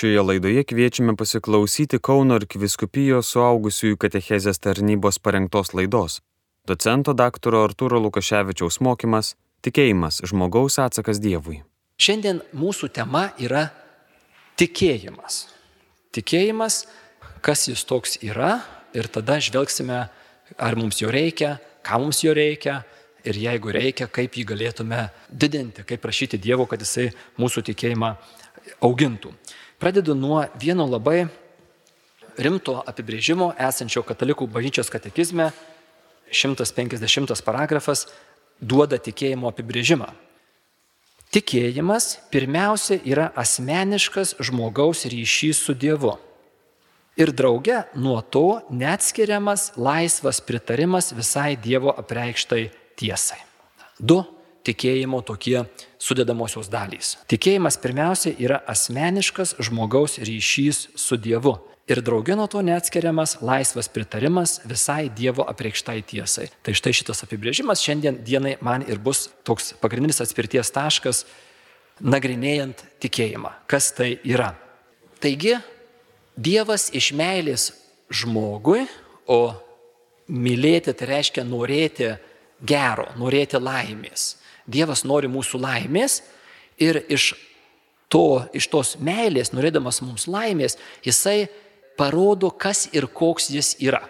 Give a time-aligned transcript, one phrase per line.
[0.00, 6.14] Šioje laidoje kviečiame pasiklausyti Kauno arkiviskupijos suaugusiųjų katechezės tarnybos parengtos laidos.
[6.64, 7.56] Docento dr.
[7.58, 9.34] Arturo Lukaševičiaus mokymas-
[9.64, 11.60] tikėjimas- žmogaus atsakas Dievui.
[11.98, 13.70] Šiandien mūsų tema yra
[14.56, 15.48] tikėjimas.
[16.12, 16.86] Tikėjimas,
[17.42, 18.62] kas jis toks yra
[18.94, 20.08] ir tada žvelgsime,
[20.58, 22.84] ar mums jo reikia, ką mums jo reikia
[23.22, 28.16] ir jeigu reikia, kaip jį galėtume didinti, kaip prašyti Dievo, kad jisai mūsų tikėjimą
[28.80, 29.34] augintų.
[29.80, 31.24] Pradedu nuo vieno labai
[32.36, 35.46] rimto apibrėžimo esančio katalikų bažnyčios katekizme,
[36.30, 38.04] 150 paragrafas
[38.60, 40.10] duoda tikėjimo apibrėžimą.
[41.32, 46.16] Tikėjimas pirmiausia yra asmeniškas žmogaus ryšys su Dievu.
[47.16, 52.66] Ir drauge nuo to neatskiriamas laisvas pritarimas visai Dievo apreikštai
[53.00, 53.40] tiesai.
[53.96, 54.24] Du
[54.66, 55.64] tikėjimo tokie
[56.00, 57.16] sudėdamosios dalys.
[57.30, 61.56] Tikėjimas pirmiausia yra asmeniškas žmogaus ryšys su Dievu.
[61.90, 66.46] Ir draugė nuo to neatskiriamas laisvas pritarimas visai Dievo apreikštai tiesai.
[66.62, 71.24] Tai štai šitas apibrėžimas šiandien dienai man ir bus toks pagrindinis atspirties taškas,
[72.00, 73.52] nagrinėjant tikėjimą.
[73.66, 74.52] Kas tai yra?
[75.20, 75.58] Taigi,
[76.40, 77.72] Dievas iš meilės
[78.14, 78.86] žmogui,
[79.26, 79.52] o
[80.30, 82.14] mylėti tai reiškia norėti
[82.62, 84.36] gero, norėti laimės.
[84.66, 86.20] Dievas nori mūsų laimės
[86.80, 87.32] ir iš,
[88.10, 91.48] to, iš tos meilės, norėdamas mums laimės, jisai
[91.98, 94.02] parodo, kas ir koks jis yra.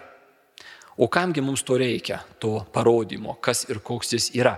[0.97, 4.57] O kamgi mums to reikia, to parodymo, kas ir koks jis yra.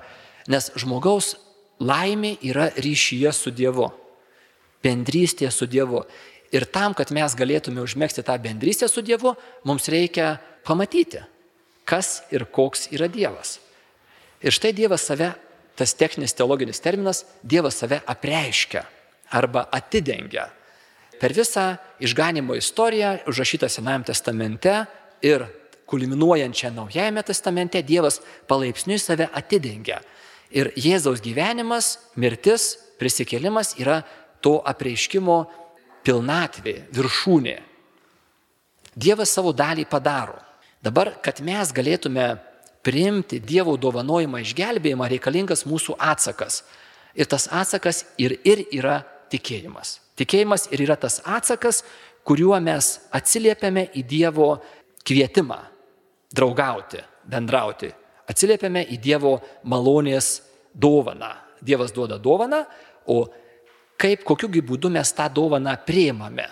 [0.49, 1.35] Nes žmogaus
[1.79, 3.89] laimė yra ryšyje su Dievu,
[4.83, 6.03] bendrystė su Dievu.
[6.53, 9.33] Ir tam, kad mes galėtume užmėgsti tą bendrystę su Dievu,
[9.65, 10.35] mums reikia
[10.67, 11.23] pamatyti,
[11.87, 13.57] kas ir koks yra Dievas.
[14.43, 15.31] Ir štai Dievas save,
[15.75, 18.83] tas techninis teologinis terminas, Dievas save apreiškia
[19.33, 20.47] arba atidengia.
[21.19, 24.73] Per visą išganimo istoriją, užrašytą Senajame testamente
[25.23, 25.45] ir
[25.87, 30.01] kulminuojančią Naujajame testamente, Dievas palaipsniui save atidengia.
[30.53, 34.01] Ir Jėzaus gyvenimas, mirtis, prisikėlimas yra
[34.43, 35.37] to apreiškimo
[36.05, 37.57] pilnatvė, viršūnė.
[38.93, 40.37] Dievas savo dalį padaro.
[40.83, 42.35] Dabar, kad mes galėtume
[42.83, 46.61] priimti Dievo dovanojimą išgelbėjimą reikalingas mūsų atsakas.
[47.15, 49.01] Ir tas atsakas ir, ir yra
[49.31, 49.99] tikėjimas.
[50.19, 51.83] Tikėjimas ir yra tas atsakas,
[52.27, 54.49] kuriuo mes atsiliepiame į Dievo
[55.05, 55.59] kvietimą
[56.33, 57.91] draugauti, bendrauti.
[58.29, 59.37] Atsiliepiame į Dievo
[59.69, 60.41] malonės
[60.73, 61.33] dovaną.
[61.63, 62.65] Dievas duoda dovaną,
[63.07, 63.29] o
[63.99, 66.49] kaip kokiugi būdu mes tą dovaną prieimame.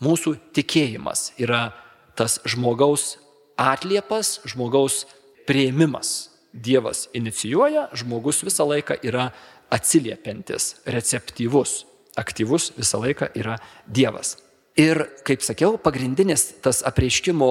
[0.00, 1.70] Mūsų tikėjimas yra
[2.16, 3.16] tas žmogaus
[3.60, 5.04] atliepas, žmogaus
[5.46, 6.32] prieimimas.
[6.56, 9.28] Dievas inicijuoja, žmogus visą laiką yra
[9.68, 11.82] atsiliepiantis, receptyvus,
[12.16, 14.38] aktyvus visą laiką yra Dievas.
[14.76, 17.50] Ir, kaip sakiau, pagrindinis tas apreiškimo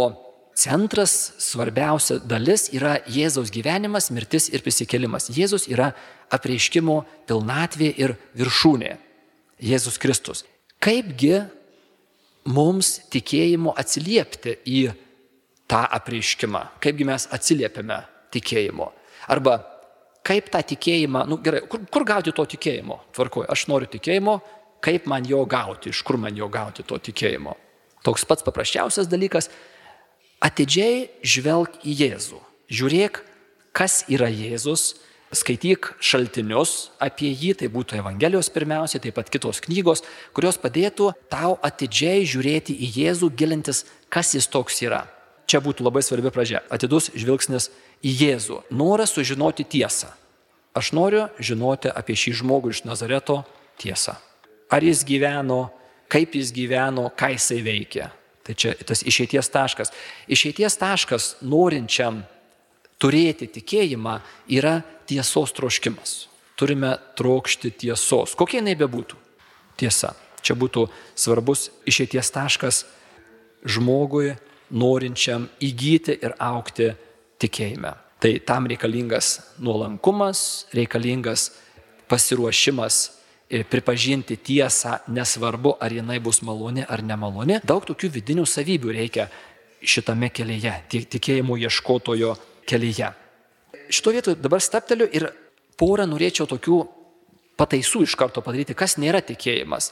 [0.56, 5.30] centras, svarbiausia dalis yra Jėzaus gyvenimas, mirtis ir prisikėlimas.
[5.34, 5.92] Jėzus yra
[6.34, 8.96] apreiškimo pilnatvė ir viršūnė.
[9.62, 10.44] Jėzus Kristus.
[10.84, 11.44] Kaipgi
[12.46, 14.82] mums tikėjimu atsiliepti į
[15.70, 18.02] tą apreiškimą, kaipgi mes atsiliepiame
[18.34, 18.92] tikėjimo.
[19.34, 19.58] Arba
[20.26, 23.00] kaip tą tikėjimą, nu gerai, kur, kur gauti to tikėjimo?
[23.16, 24.40] Tvarkoju, aš noriu tikėjimo,
[24.86, 27.56] kaip man jo gauti, iš kur man jo gauti to tikėjimo.
[28.06, 29.50] Toks pats paprasčiausias dalykas-
[30.48, 32.40] atidžiai žvelg į Jėzų.
[32.70, 33.22] Žiūrėk,
[33.74, 34.96] kas yra Jėzus,
[35.34, 40.04] skaityk šaltinius apie jį, tai būtų Evangelijos pirmiausiai, taip pat kitos knygos,
[40.34, 45.08] kurios padėtų tau atidžiai žiūrėti į Jėzų, gilintis, kas jis toks yra.
[45.46, 46.64] Čia būtų labai svarbi pradžia.
[46.74, 47.70] Atidus žvilgsnis
[48.02, 48.62] į Jėzų.
[48.74, 50.10] Noras sužinoti tiesą.
[50.76, 53.44] Aš noriu žinoti apie šį žmogų iš Nazareto
[53.80, 54.18] tiesą.
[54.74, 55.70] Ar jis gyveno,
[56.12, 58.10] kaip jis gyveno, ką jisai veikia.
[58.46, 59.94] Tai čia tas išeities taškas.
[60.30, 62.24] Išeities taškas norinčiam
[63.02, 64.20] turėti tikėjimą
[64.58, 64.80] yra
[65.10, 66.26] tiesos troškimas.
[66.58, 68.36] Turime trokšti tiesos.
[68.38, 69.18] Kokia jinai bebūtų.
[69.80, 70.14] Tiesa.
[70.46, 70.86] Čia būtų
[71.18, 72.84] svarbus išeities taškas
[73.66, 74.36] žmogui
[74.72, 76.92] norinčiam įgyti ir aukti
[77.42, 77.94] tikėjime.
[78.20, 81.52] Tai tam reikalingas nuolankumas, reikalingas
[82.10, 83.00] pasiruošimas
[83.50, 87.60] ir pripažinti tiesą, nesvarbu, ar jinai bus maloni ar nemaloni.
[87.64, 89.28] Daug tokių vidinių savybių reikia
[89.86, 92.34] šitame kelyje, tikėjimo ieškotojo
[92.66, 93.12] kelyje.
[93.94, 95.30] Šito vietoje dabar stepteliu ir
[95.78, 96.80] porą norėčiau tokių
[97.60, 99.92] pataisų iš karto padaryti, kas nėra tikėjimas.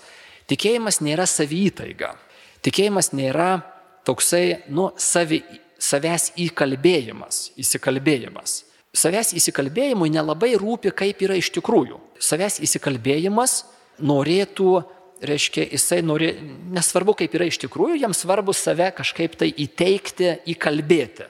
[0.50, 2.16] Tikėjimas nėra savytaiga.
[2.64, 3.62] Tikėjimas nėra
[4.08, 5.42] toksai, nu, savi,
[5.84, 8.64] savęs įkalbėjimas, įsikalbėjimas.
[8.94, 11.98] Savęs įsikalbėjimui nelabai rūpi, kaip yra iš tikrųjų.
[12.22, 13.64] Savęs įsikalbėjimas
[14.06, 14.84] norėtų
[15.24, 16.34] reiškia, jisai nori,
[16.74, 21.30] nesvarbu kaip yra iš tikrųjų, jam svarbu save kažkaip tai įteikti, įkalbėti.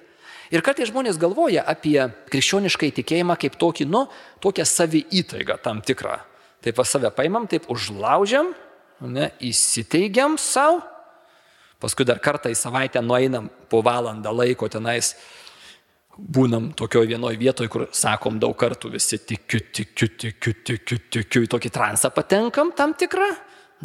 [0.54, 1.98] Ir kartais žmonės galvoja apie
[2.30, 4.06] krikščionišką įtikėjimą kaip tokį, nu,
[4.44, 6.20] tokią savi įtaigą tam tikrą.
[6.64, 8.52] Taip pas save paimam, taip užlaužiam,
[9.02, 10.84] ne, įsiteigiam savo,
[11.84, 15.14] paskui dar kartą į savaitę nueinam po valandą laiko tenais,
[16.14, 21.50] būnam tokioje vienoje vietoje, kur sakom daug kartų visi tikiu, tikiu, tikiu, tikiu, tikiu, į
[21.52, 23.32] tokį transą patenkam tam tikrą,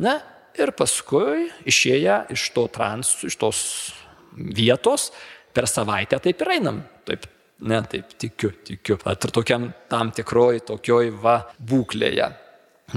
[0.05, 0.19] na,
[0.59, 3.61] ir paskui išėję iš to trans, iš tos
[4.37, 5.09] vietos,
[5.55, 6.83] per savaitę taip ir einam.
[7.09, 7.27] Taip,
[7.67, 8.99] ne, taip tikiu, tikiu.
[9.01, 12.29] Ir tokiam tam tikroj, tokioj va būklėje.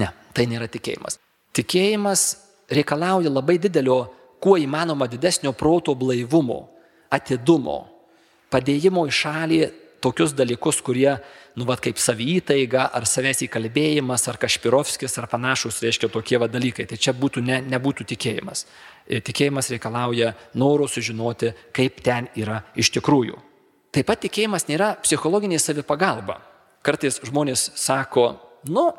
[0.02, 1.18] Ne, tai nėra tikėjimas.
[1.58, 2.26] Tikėjimas
[2.72, 4.04] reikalauja labai didelio,
[4.42, 6.66] kuo įmanoma didesnio proto blaivumo,
[7.14, 7.86] atidumo,
[8.52, 9.62] padėjimo į šalį
[10.02, 11.12] tokius dalykus, kurie,
[11.56, 16.88] nu, vad kaip savytaiga, ar savęs įkalbėjimas, ar Kašpirovskis, ar panašus, reiškia tokie va dalykai.
[16.90, 18.66] Tai čia būtų ne, nebūtų tikėjimas.
[19.06, 23.38] E, tikėjimas reikalauja noro sužinoti, kaip ten yra iš tikrųjų.
[23.94, 26.40] Taip pat tikėjimas nėra psichologinė savipagalba.
[26.82, 28.32] Kartais žmonės sako,
[28.72, 28.90] nu,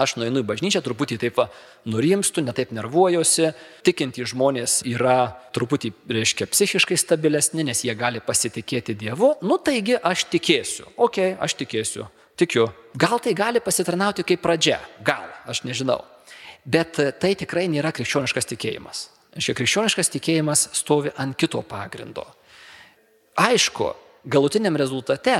[0.00, 1.50] Aš nueinu į bažnyčią, truputį taip va,
[1.84, 3.50] nurimstu, netaip nervuojuosi,
[3.84, 10.24] tikintys žmonės yra truputį, reiškia, psichiškai stabilesni, nes jie gali pasitikėti Dievu, nu taigi aš
[10.32, 12.06] tikėsiu, okay, aš tikėsiu,
[12.40, 12.70] tikiu.
[12.96, 16.00] Gal tai gali pasitarnauti kaip pradžia, gal, aš nežinau.
[16.64, 19.10] Bet tai tikrai nėra krikščioniškas tikėjimas.
[19.36, 22.24] Šia krikščioniškas tikėjimas stovi ant kito pagrindo.
[23.36, 23.92] Aišku,
[24.24, 25.36] galutiniam rezultate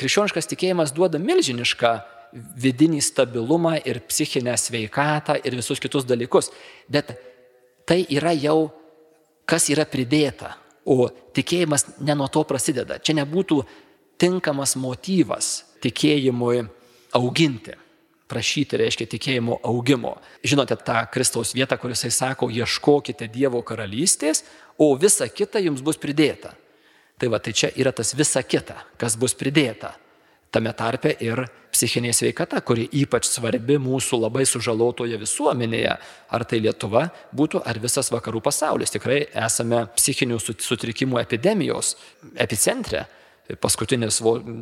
[0.00, 1.92] krikščioniškas tikėjimas duoda milžinišką
[2.32, 6.50] vidinį stabilumą ir psichinę sveikatą ir visus kitus dalykus.
[6.88, 7.14] Bet
[7.88, 8.72] tai yra jau,
[9.48, 12.98] kas yra pridėta, o tikėjimas ne nuo to prasideda.
[12.98, 13.60] Čia nebūtų
[14.20, 16.64] tinkamas motyvas tikėjimui
[17.18, 17.78] auginti.
[18.32, 20.14] Prašyti reiškia tikėjimo augimo.
[20.40, 24.40] Žinote tą Kristaus vietą, kur jisai sako, ieškokite Dievo karalystės,
[24.80, 26.54] o visa kita jums bus pridėta.
[27.20, 29.92] Tai va, tai čia yra tas visa kita, kas bus pridėta
[30.52, 35.96] tame tarpe ir psichinė sveikata, kuri ypač svarbi mūsų labai sužalotoje visuomenėje,
[36.36, 38.92] ar tai Lietuva būtų, ar visas vakarų pasaulis.
[38.92, 41.96] Tikrai esame psichinių sutrikimų epidemijos
[42.36, 43.06] epicentre.
[43.60, 44.20] Paskutinis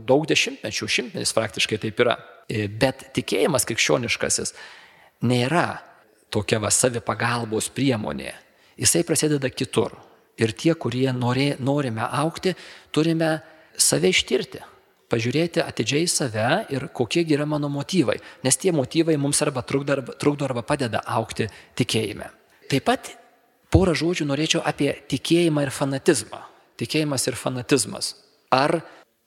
[0.08, 2.16] daug dešimtmečių, šimtmetis praktiškai taip yra.
[2.48, 4.54] Bet tikėjimas krikščioniškasis
[5.26, 5.66] nėra
[6.32, 8.32] tokia va savipagalbos priemonė.
[8.80, 9.98] Jisai prasideda kitur.
[10.40, 12.54] Ir tie, kurie norė, norime aukti,
[12.94, 13.40] turime
[13.76, 14.62] save ištirti
[15.10, 20.14] pažiūrėti atidžiai save ir kokie yra mano motyvai, nes tie motyvai mums arba trukdo arba,
[20.14, 21.48] trukdo arba padeda aukti
[21.78, 22.30] tikėjime.
[22.70, 23.10] Taip pat
[23.70, 26.44] porą žodžių norėčiau apie tikėjimą ir fanatizmą.
[26.80, 28.14] Tikėjimas ir fanatizmas.
[28.50, 28.80] Ar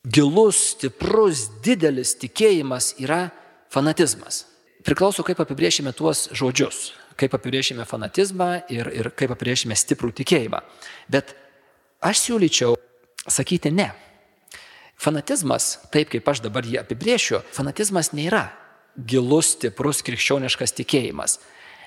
[0.04, 3.28] gilus, stiprus, didelis tikėjimas yra
[3.72, 4.44] fanatizmas?
[4.84, 10.60] Priklauso, kaip apibriešime tuos žodžius, kaip apibriešime fanatizmą ir, ir kaip apibriešime stiprų tikėjimą.
[11.08, 11.32] Bet
[12.04, 12.74] aš siūlyčiau
[13.24, 13.88] sakyti ne.
[15.00, 18.46] Fanatizmas, taip kaip aš dabar jį apibrėšiu, fanatizmas nėra
[18.96, 21.38] gilus, stiprus krikščioniškas tikėjimas.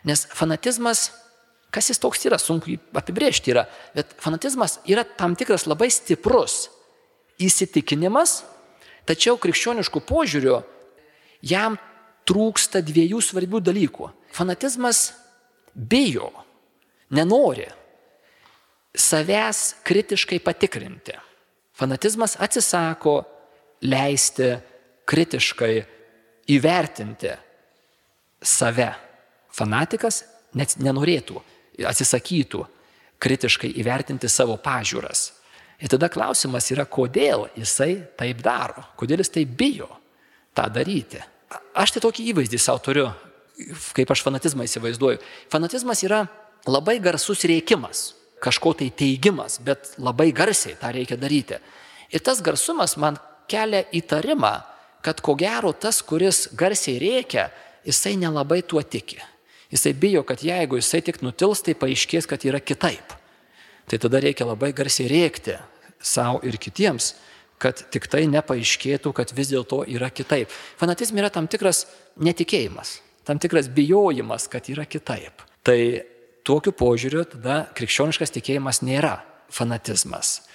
[0.07, 1.09] Nes fanatizmas,
[1.73, 3.65] kas jis toks yra, sunku apibrėžti yra,
[3.95, 6.67] bet fanatizmas yra tam tikras labai stiprus
[7.41, 8.41] įsitikinimas,
[9.07, 10.59] tačiau krikščioniškų požiūrių
[11.47, 11.77] jam
[12.27, 14.11] trūksta dviejų svarbių dalykų.
[14.35, 15.11] Fanatizmas
[15.73, 16.31] bijo,
[17.13, 17.69] nenori
[18.97, 21.15] savęs kritiškai patikrinti.
[21.77, 23.19] Fanatizmas atsisako
[23.85, 24.55] leisti
[25.05, 25.75] kritiškai
[26.49, 27.35] įvertinti
[28.41, 28.89] save.
[29.53, 30.23] Fanatikas
[30.57, 31.37] net nenorėtų,
[31.85, 32.63] atsisakytų
[33.21, 35.31] kritiškai įvertinti savo pažiūras.
[35.77, 39.89] Ir tada klausimas yra, kodėl jisai taip daro, kodėl jis taip bijo
[40.57, 41.21] tą daryti.
[41.77, 43.11] Aš tai tokį įvaizdį savo turiu,
[43.93, 45.21] kaip aš fanatizmą įsivaizduoju.
[45.53, 46.25] Fanatizmas yra
[46.65, 51.57] labai garsus rėkimas kažko tai teigimas, bet labai garsiai tą reikia daryti.
[52.13, 53.17] Ir tas garsumas man
[53.49, 54.53] kelia įtarimą,
[55.01, 57.49] kad ko gero tas, kuris garsiai reikia,
[57.87, 59.19] jisai nelabai tuo tiki.
[59.71, 63.15] Jisai bijo, kad jeigu jisai tik nutils, tai paaiškės, kad yra kitaip.
[63.87, 65.57] Tai tada reikia labai garsiai rėkti
[66.03, 67.13] savo ir kitiems,
[67.61, 70.51] kad tik tai nepaaiškėtų, kad vis dėlto yra kitaip.
[70.79, 71.85] Fanatizme yra tam tikras
[72.21, 75.43] netikėjimas, tam tikras bijojimas, kad yra kitaip.
[75.65, 75.79] Tai
[76.47, 79.17] Tokiu požiūriu tada krikščioniškas tikėjimas nėra
[79.51, 80.45] fanatizmas.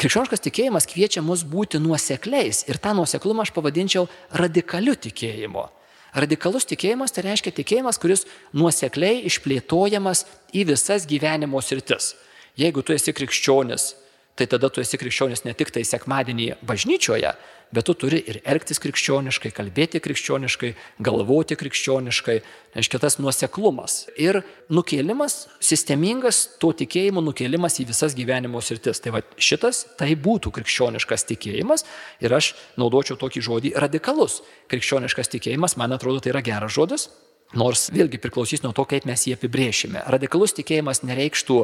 [0.00, 5.66] Krikščioniškas tikėjimas kviečia mus būti nuosekliais ir tą nuoseklumą aš pavadinčiau radikaliu tikėjimu.
[6.14, 8.24] Radikalus tikėjimas tai reiškia tikėjimas, kuris
[8.56, 10.24] nuosekliai išplėtojamas
[10.54, 12.14] į visas gyvenimo sritis.
[12.56, 13.90] Jeigu tu esi krikščionis,
[14.34, 17.34] tai tada tu esi krikščionis ne tik tai sekmadienį bažnyčioje,
[17.74, 20.70] bet tu turi ir elgtis krikščioniškai, kalbėti krikščioniškai,
[21.06, 22.36] galvoti krikščioniškai,
[22.76, 23.96] reiškia tas nuoseklumas.
[24.20, 24.40] Ir
[24.74, 29.02] nukėlimas, sistemingas to tikėjimo nukėlimas į visas gyvenimo sritis.
[29.02, 31.86] Tai va šitas tai būtų krikščioniškas tikėjimas
[32.22, 34.42] ir aš naudočiau tokį žodį radikalus.
[34.70, 37.08] Krikščioniškas tikėjimas, man atrodo, tai yra geras žodis.
[37.54, 40.00] Nors vėlgi priklausys nuo to, kaip mes jį apibrėšime.
[40.10, 41.58] Radikalus tikėjimas nereikštų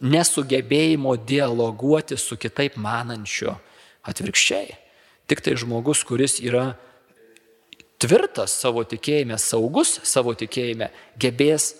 [0.00, 3.56] nesugebėjimo dialoguoti su kitaip manančiu.
[4.06, 4.76] Atvirkščiai.
[5.26, 6.76] Tik tai žmogus, kuris yra
[7.98, 11.72] tvirtas savo tikėjime, saugus savo tikėjime, gebės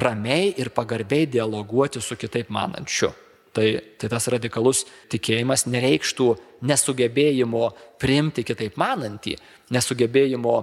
[0.00, 3.12] ramiai ir pagarbiai dialoguoti su kitaip manančiu.
[3.52, 3.66] Tai,
[3.98, 6.28] tai tas radikalus tikėjimas nereikštų
[6.70, 9.34] nesugebėjimo priimti kitaip manantį,
[9.74, 10.56] nesugebėjimo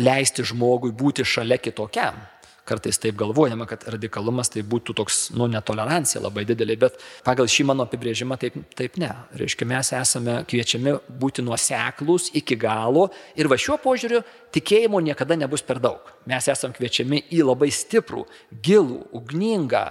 [0.00, 2.16] leisti žmogui būti šalia kitokiam
[2.70, 7.66] kartais taip galvojama, kad radikalumas tai būtų toks, nu, netolerancija labai didelė, bet pagal šį
[7.72, 9.10] mano apibrėžimą taip, taip ne.
[9.40, 13.08] Reiškia, mes esame kviečiami būti nuoseklus iki galo
[13.38, 14.22] ir va šiuo požiūriu
[14.54, 16.06] tikėjimo niekada nebus per daug.
[16.30, 18.24] Mes esame kviečiami į labai stiprų,
[18.62, 19.88] gilų, ugningą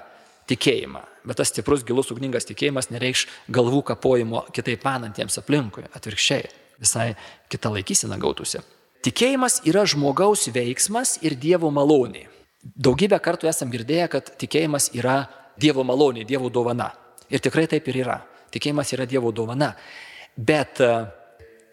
[0.49, 1.03] tikėjimą.
[1.27, 6.49] Bet tas stiprus, gilus, ugningas tikėjimas nereikš galvų kapojimo kitaip manantiems aplinkui, atvirkščiai,
[6.81, 7.11] visai
[7.51, 8.63] kita laikysena gautųsi.
[9.05, 12.25] Tikėjimas yra žmogaus veiksmas ir Dievo malonė.
[12.59, 16.91] Daugybę kartų esam girdėję, kad tikėjimas yra Dievo malonė, Dievo dovana.
[17.31, 18.17] Ir tikrai taip ir yra.
[18.51, 19.73] Tikėjimas yra Dievo dovana.
[20.35, 21.07] Bet uh,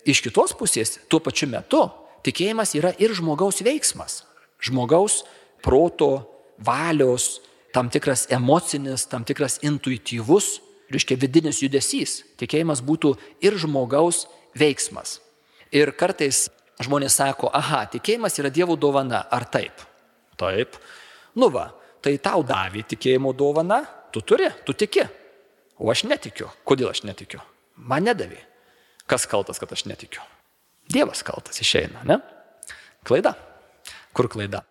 [0.07, 1.83] iš kitos pusės, tuo pačiu metu,
[2.27, 4.23] tikėjimas yra ir žmogaus veiksmas.
[4.63, 5.25] Žmogaus
[5.63, 6.29] proto,
[6.63, 7.41] valios,
[7.75, 10.61] tam tikras emocinis, tam tikras intuityvus,
[10.95, 12.21] reiškia vidinis judesys.
[12.39, 15.19] Tikėjimas būtų ir žmogaus veiksmas.
[15.75, 16.47] Ir kartais
[16.79, 19.83] žmonės sako, aha, tikėjimas yra Dievo dovana, ar taip?
[20.41, 20.77] Taip.
[21.37, 21.71] Nu va,
[22.05, 25.05] tai tau davė tikėjimo dovana, tu turi, tu tiki.
[25.77, 26.49] O aš netikiu.
[26.65, 27.43] Kodėl aš netikiu?
[27.77, 28.39] Man nedavė.
[29.07, 30.23] Kas kaltas, kad aš netikiu?
[30.93, 32.19] Dievas kaltas išeina, ne?
[33.07, 33.35] Klaida.
[34.17, 34.63] Kur klaida?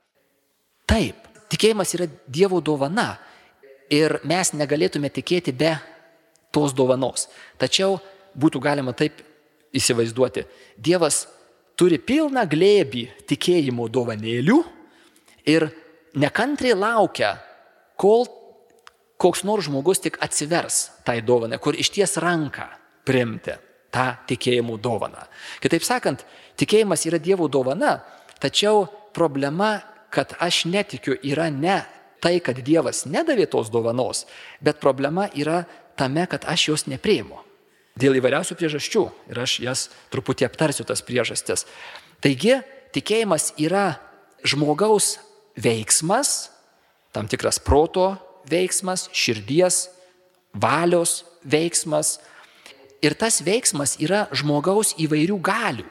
[0.89, 3.15] Taip, tikėjimas yra Dievo dovana
[3.93, 5.75] ir mes negalėtume tikėti be
[6.55, 7.27] tos dovanos.
[7.61, 7.99] Tačiau
[8.35, 9.21] būtų galima taip
[9.75, 10.45] įsivaizduoti.
[10.79, 11.25] Dievas
[11.77, 14.61] turi pilną glėbį tikėjimo dovanėlių
[15.45, 15.69] ir
[16.15, 17.35] nekantriai laukia,
[17.99, 18.25] kol
[19.21, 22.67] koks nors žmogus tik atsivers tai dovanai, kur išties ranką
[23.07, 23.55] primti
[23.95, 25.23] tą tikėjimų dovaną.
[25.63, 26.25] Kitaip sakant,
[26.59, 28.01] tikėjimas yra Dievo dovana,
[28.43, 28.85] tačiau
[29.15, 29.79] problema,
[30.11, 31.83] kad aš netikiu, yra ne
[32.23, 34.25] tai, kad Dievas nedavė tos dovanos,
[34.59, 35.63] bet problema yra
[35.95, 37.39] tame, kad aš jos nepriimu.
[37.95, 41.63] Dėl įvairiausių priežasčių ir aš jas truputį aptarsiu tas priežastis.
[42.19, 42.57] Taigi,
[42.95, 43.93] tikėjimas yra
[44.43, 45.15] žmogaus
[45.55, 46.51] veiksmas,
[47.15, 48.15] tam tikras proto
[48.49, 49.89] veiksmas, širdies,
[50.53, 52.19] valios veiksmas.
[53.03, 55.87] Ir tas veiksmas yra žmogaus įvairių galių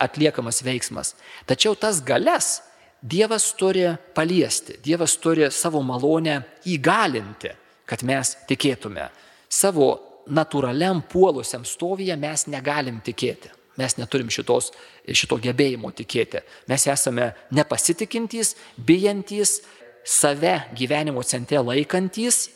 [0.00, 1.14] atliekamas veiksmas.
[1.46, 2.60] Tačiau tas galias
[3.00, 7.48] Dievas turi paliesti, Dievas turi savo malonę įgalinti,
[7.88, 9.06] kad mes tikėtume.
[9.48, 9.86] Savo
[10.28, 13.48] natūraliam puolusiam stovyje mes negalim tikėti.
[13.80, 14.70] Mes neturim šitos,
[15.08, 16.42] šito gebėjimo tikėti.
[16.68, 19.60] Mes esame nepasitikintys, bijantys,
[20.04, 22.48] save gyvenimo centre laikantys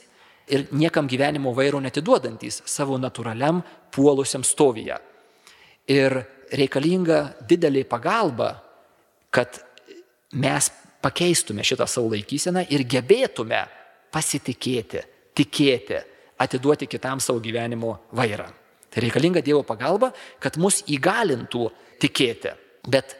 [0.52, 3.62] ir niekam gyvenimo vairo netiduodantys savo natūraliam
[3.94, 4.96] puolusiam stovyje.
[5.88, 6.16] Ir
[6.52, 8.50] reikalinga didelė pagalba,
[9.32, 9.60] kad
[10.40, 10.70] mes
[11.04, 13.64] pakeistume šitą savo laikyseną ir gebėtume
[14.14, 15.02] pasitikėti,
[15.36, 16.00] tikėti,
[16.40, 18.48] atiduoti kitam savo gyvenimo vairą.
[18.94, 21.66] Tai reikalinga Dievo pagalba, kad mus įgalintų
[22.02, 22.54] tikėti.
[22.86, 23.16] Bet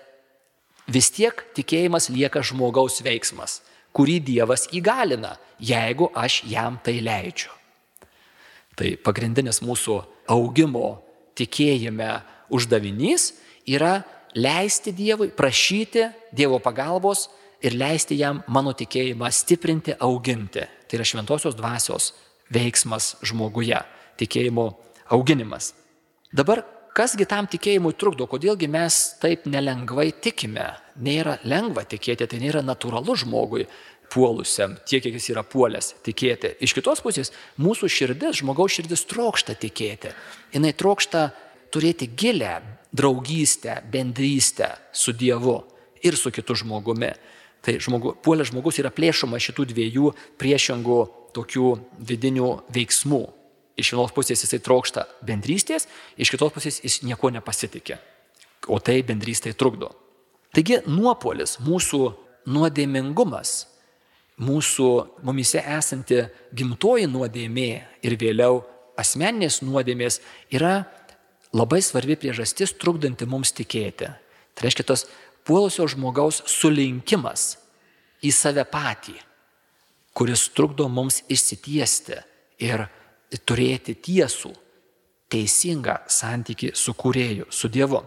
[0.87, 3.59] vis tiek tikėjimas lieka žmogaus veiksmas,
[3.95, 7.51] kurį Dievas įgalina, jeigu aš jam tai leidžiu.
[8.79, 9.99] Tai pagrindinis mūsų
[10.31, 11.01] augimo
[11.39, 12.11] tikėjime
[12.55, 13.33] uždavinys
[13.67, 14.03] yra
[14.35, 17.29] leisti Dievui, prašyti Dievo pagalbos
[17.65, 20.67] ir leisti jam mano tikėjimą stiprinti, auginti.
[20.87, 22.13] Tai yra šventosios dvasios
[22.53, 23.79] veiksmas žmoguje,
[24.21, 24.69] tikėjimo
[25.13, 25.73] auginimas.
[26.35, 30.73] Dabar, kasgi tam tikėjimui trukdo, kodėlgi mes taip nelengvai tikime?
[31.05, 33.67] Nėra lengva tikėti, tai nėra natūralu žmogui
[34.15, 36.55] puolusiam, tiek, kiek jis yra puolęs tikėti.
[36.63, 40.13] Iš kitos pusės, mūsų širdis, žmogaus širdis trokšta tikėti.
[40.55, 41.29] Jis trokšta
[41.75, 42.61] turėti gilę
[42.95, 45.57] draugystę, bendrystę su Dievu
[46.05, 47.11] ir su kitu žmogumi.
[47.65, 50.99] Tai žmogu, puolęs žmogus yra plėšoma šitų dviejų priešingų
[51.35, 51.71] tokių
[52.11, 53.23] vidinių veiksmų
[53.77, 57.99] iš vienos pusės jisai trokšta bendrystės, iš kitos pusės jis nieko nepasitikė.
[58.71, 59.91] O tai bendrystė trukdo.
[60.55, 62.01] Taigi nuopolis, mūsų
[62.55, 63.67] nuodėmingumas,
[64.41, 64.89] mūsų
[65.27, 66.23] mumise esanti
[66.55, 67.71] gimtoji nuodėmė
[68.07, 68.63] ir vėliau
[68.99, 70.21] asmeninės nuodėmės
[70.55, 70.85] yra
[71.55, 74.11] labai svarbi priežastis trukdanti mums tikėti.
[74.55, 75.07] Tai reiškia tos
[75.47, 77.57] puolusio žmogaus sulinkimas
[78.25, 79.17] į save patį,
[80.15, 82.21] kuris trukdo mums išsitiesti
[82.63, 82.87] ir
[83.47, 84.53] turėti tiesų,
[85.33, 88.03] teisingą santyki su kūrėju, su Dievu.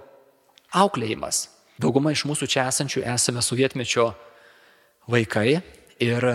[0.77, 1.47] Auklėjimas.
[1.77, 4.11] Dauguma iš mūsų čia esančių esame sovietmečio
[5.11, 5.59] vaikai
[6.03, 6.29] ir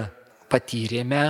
[0.53, 1.23] patyrėme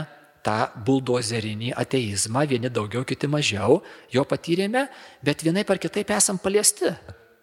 [0.43, 3.79] tą buldozerinį ateizmą, vieni daugiau, kiti mažiau,
[4.11, 4.89] jo patyrėme,
[5.23, 6.91] bet vienai par kitaip esam paliesti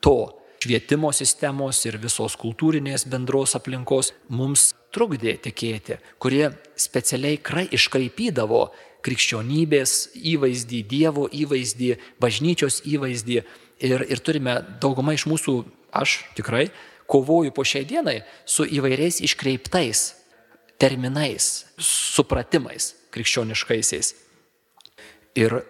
[0.04, 0.18] to
[0.60, 8.66] švietimo sistemos ir visos kultūrinės bendros aplinkos mums trukdė tikėti, kurie specialiai krai iškraipydavo
[9.06, 13.42] krikščionybės įvaizdį, Dievo įvaizdį, bažnyčios įvaizdį.
[13.88, 15.56] Ir, ir turime daugumą iš mūsų,
[15.96, 16.68] aš tikrai,
[17.10, 20.04] kovoju po šiai dienai su įvairiais iškreiptais
[20.80, 24.16] terminais, supratimais krikščioniškaisiais.
[25.40, 25.62] Ir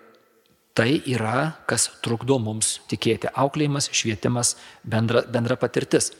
[0.80, 3.28] Tai yra, kas trukdo mums tikėti.
[3.36, 4.54] Auklėjimas, švietimas,
[4.88, 6.14] bendra, bendra patirtis.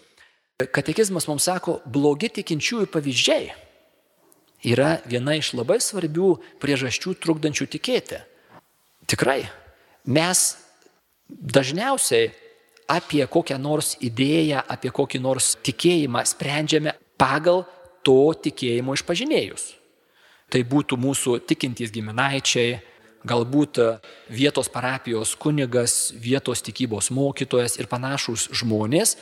[0.60, 3.54] Katekizmas mums sako, blogi tikinčiųjų pavyzdžiai
[4.66, 8.22] yra viena iš labai svarbių priežasčių trukdančių tikėti.
[9.10, 9.42] Tikrai,
[10.06, 10.58] mes
[11.30, 12.32] dažniausiai
[12.90, 17.66] apie kokią nors idėją, apie kokį nors tikėjimą sprendžiame pagal
[18.04, 19.74] to tikėjimo išpažinėjus.
[20.50, 22.80] Tai būtų mūsų tikintys giminaičiai,
[23.28, 23.78] galbūt
[24.32, 29.18] vietos parapijos kunigas, vietos tikybos mokytojas ir panašus žmonės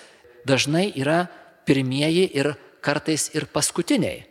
[0.47, 1.25] dažnai yra
[1.67, 4.23] pirmieji ir kartais ir paskutiniai.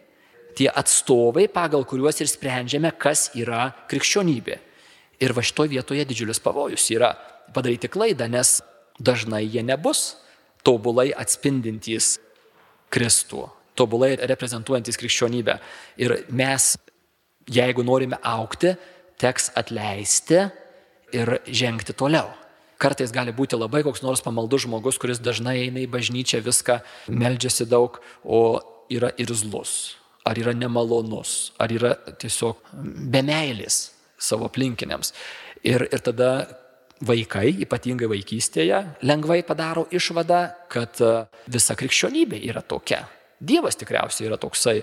[0.56, 4.56] Tie atstovai, pagal kuriuos ir sprendžiame, kas yra krikščionybė.
[5.20, 7.12] Ir va šitoje vietoje didžiulis pavojus yra
[7.52, 8.60] padaryti klaidą, nes
[9.00, 10.16] dažnai jie nebus
[10.64, 12.16] tobulai atspindintys
[12.92, 13.46] Kristų,
[13.76, 15.58] tobulai reprezentuojantis krikščionybę.
[16.00, 16.74] Ir mes,
[17.50, 18.74] jeigu norime aukti,
[19.20, 20.46] teks atleisti
[21.16, 22.32] ir žengti toliau.
[22.76, 27.64] Kartais gali būti labai koks nors pamaldus žmogus, kuris dažnai eina į bažnyčią, viską meldžiasi
[27.70, 28.60] daug, o
[28.92, 29.96] yra irzlus,
[30.26, 32.70] ar yra nemalonus, ar yra tiesiog
[33.12, 35.12] bemeilis savo aplinkiniams.
[35.66, 36.30] Ir, ir tada
[37.06, 41.00] vaikai, ypatingai vaikystėje, lengvai padaro išvadą, kad
[41.52, 43.02] visa krikščionybė yra tokia.
[43.36, 44.78] Dievas tikriausiai yra toksai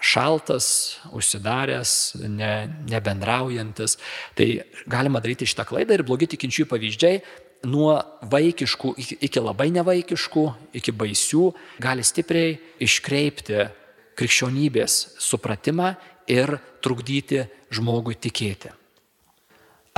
[0.00, 0.68] šaltas,
[1.12, 1.92] užsidaręs,
[2.30, 2.52] ne,
[2.88, 3.98] nebendraujantis.
[4.38, 4.46] Tai
[4.88, 7.20] galima daryti šitą klaidą ir blogi tikinčiųjų pavyzdžiai
[7.66, 7.96] nuo
[8.30, 8.92] vaikiškų
[9.26, 10.44] iki labai nevaikiškų,
[10.78, 11.48] iki baisių
[11.82, 12.54] gali stipriai
[12.86, 13.66] iškreipti
[14.18, 15.92] krikščionybės supratimą
[16.30, 18.72] ir trukdyti žmogui tikėti.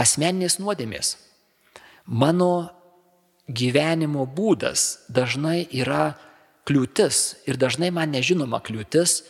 [0.01, 1.17] Asmeninės nuodėmės.
[2.07, 2.53] Mano
[3.49, 6.15] gyvenimo būdas dažnai yra
[6.69, 9.23] kliūtis ir dažnai man nežinoma kliūtis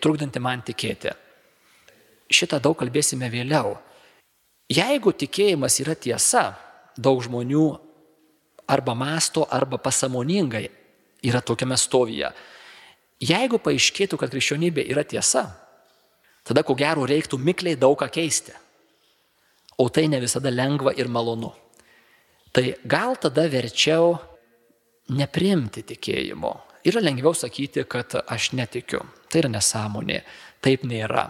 [0.00, 1.12] trukdanti man tikėti.
[2.32, 3.76] Šitą daug kalbėsime vėliau.
[4.72, 6.52] Jeigu tikėjimas yra tiesa,
[6.96, 7.66] daug žmonių
[8.72, 10.64] arba masto, arba pasamoningai
[11.28, 12.30] yra tokiame stovyje.
[13.22, 15.46] Jeigu paaiškėtų, kad krikščionybė yra tiesa,
[16.42, 18.54] tada ko gero reiktų mikliai daug ką keisti.
[19.78, 21.52] O tai ne visada lengva ir malonu.
[22.52, 24.18] Tai gal tada verčiau
[25.14, 29.04] neprimti tikėjimo, Yra lengviau sakyti, kad aš netikiu.
[29.30, 30.22] Tai yra nesąmonė.
[30.62, 31.28] Taip nėra.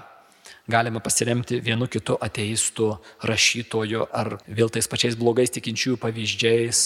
[0.73, 2.87] Galime pasiremti vienu kitu ateistų,
[3.29, 6.81] rašytoju ar vėl tais pačiais blogais tikinčiųjų pavyzdžiais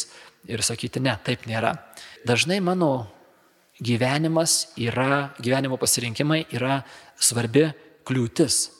[0.50, 1.76] ir sakyti, ne, taip nėra.
[2.26, 3.06] Dažnai mano
[3.82, 6.80] gyvenimas yra, gyvenimo pasirinkimai yra
[7.20, 7.68] svarbi
[8.06, 8.70] kliūtis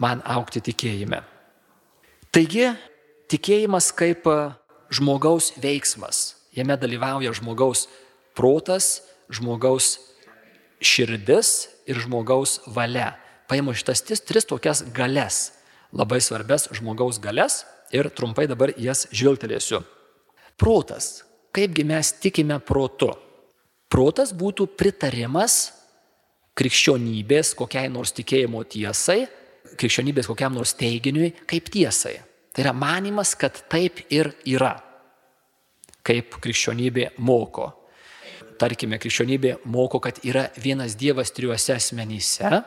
[0.00, 1.22] man aukti tikėjime.
[2.32, 2.70] Taigi,
[3.32, 4.26] tikėjimas kaip
[4.92, 6.36] žmogaus veiksmas.
[6.56, 7.86] Jame dalyvauja žmogaus
[8.36, 9.96] protas, žmogaus
[10.80, 13.14] širdis ir žmogaus valia.
[13.46, 15.52] Paimu šitas tris, tris tokias galės,
[15.94, 17.62] labai svarbes žmogaus galės
[17.94, 19.84] ir trumpai dabar jas žvilgtelėsiu.
[20.56, 21.22] Protas.
[21.56, 23.14] Kaipgi mes tikime protu?
[23.92, 25.72] Protas būtų pritarimas
[26.56, 29.26] krikščionybės kokiai nors tikėjimo tiesai,
[29.76, 32.16] krikščionybės kokiam nors teiginiui kaip tiesai.
[32.52, 34.74] Tai yra manimas, kad taip ir yra,
[36.06, 37.74] kaip krikščionybė moko
[38.58, 42.60] tarkime, krikščionybė moko, kad yra vienas Dievas trijuose asmenyse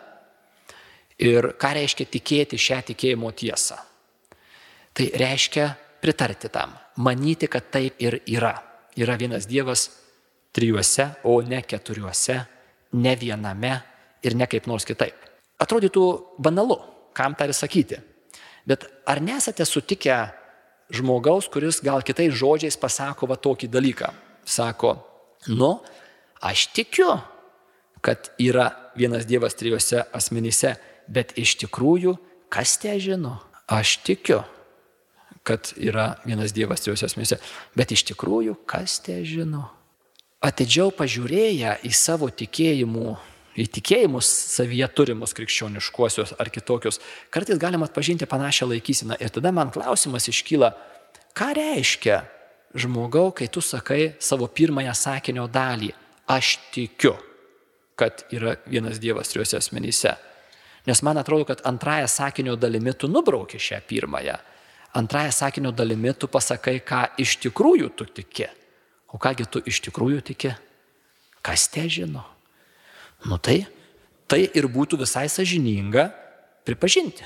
[1.19, 3.79] ir ką reiškia tikėti šią tikėjimo tiesą.
[4.95, 5.67] Tai reiškia
[6.01, 8.55] pritarti tam, manyti, kad taip ir yra.
[8.99, 9.89] Yra vienas Dievas
[10.55, 12.39] trijuose, o ne keturiuose,
[12.93, 13.73] ne viename
[14.23, 15.15] ir ne kaip nors kitaip.
[15.59, 16.05] Atrodytų
[16.39, 16.79] banalu,
[17.13, 17.99] kam tą ir sakyti.
[18.67, 20.17] Bet ar nesate sutikę
[20.93, 24.09] žmogaus, kuris gal kitais žodžiais pasako va tokį dalyką?
[24.45, 24.97] Sako,
[25.47, 25.79] Nu,
[26.41, 27.19] aš tikiu,
[28.01, 30.75] kad yra vienas Dievas trijose asmenyse,
[31.07, 32.17] bet iš tikrųjų,
[32.51, 34.43] kas te žino, aš tikiu.
[35.43, 37.39] kad yra vienas Dievas trijose asmenyse.
[37.73, 39.69] Bet iš tikrųjų, kas te žino?
[40.39, 43.10] Atidžiau pažiūrėję į savo tikėjimų,
[43.60, 49.17] į tikėjimus savyje turimus krikščioniškuosius ar kitokius, kartais galima atpažinti panašią laikysiną.
[49.19, 50.69] Ir tada man klausimas iškyla,
[51.36, 52.21] ką reiškia
[52.71, 55.89] žmogau, kai tu sakai savo pirmąją sakinio dalį,
[56.32, 57.17] aš tikiu,
[57.99, 60.13] kad yra vienas Dievas trijose asmenyse.
[60.88, 64.38] Nes man atrodo, kad antrąją sakinio dalimi tu nubrauki šią pirmąją.
[64.95, 68.47] Antrąją sakinio dalimi tu pasakai, ką iš tikrųjų tu tiki.
[69.13, 70.54] O kągi tu iš tikrųjų tiki?
[71.41, 72.24] Kas te žino?
[73.26, 73.63] Nu tai,
[74.30, 76.10] tai ir būtų visai sažininga
[76.67, 77.26] pripažinti.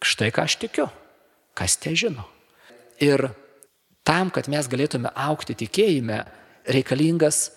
[0.00, 0.88] Štai ką aš tikiu.
[1.54, 2.26] Kas te žino?
[3.00, 3.30] Ir
[4.04, 6.24] tam, kad mes galėtume aukti tikėjime,
[6.68, 7.50] reikalingas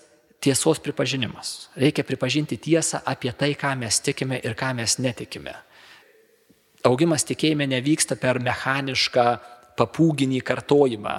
[0.44, 1.70] tiesos pripažinimas.
[1.80, 5.56] Reikia pripažinti tiesą apie tai, ką mes tikime ir ką mes netikime.
[6.84, 9.28] Augimas tikėjime nevyksta per mechanišką
[9.80, 11.16] papūginį kartojimą.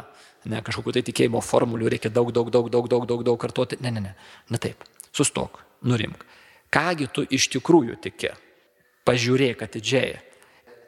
[0.51, 3.79] Ne, kažkokiu tai tikėjimo formulių reikia daug, daug, daug, daug, daug, daug, daug kartoti.
[3.85, 4.13] Ne, ne, ne.
[4.53, 4.85] Na taip.
[5.15, 6.25] Sustok, nurimk.
[6.75, 8.35] Kągi tu iš tikrųjų tiki?
[9.09, 10.19] Pažiūrėk atidžiai.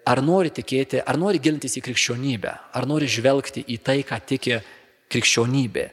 [0.06, 4.60] Ar nori tikėti, ar nori gilintis į krikščionybę, ar nori žvelgti į tai, ką tiki
[5.10, 5.88] krikščionybė.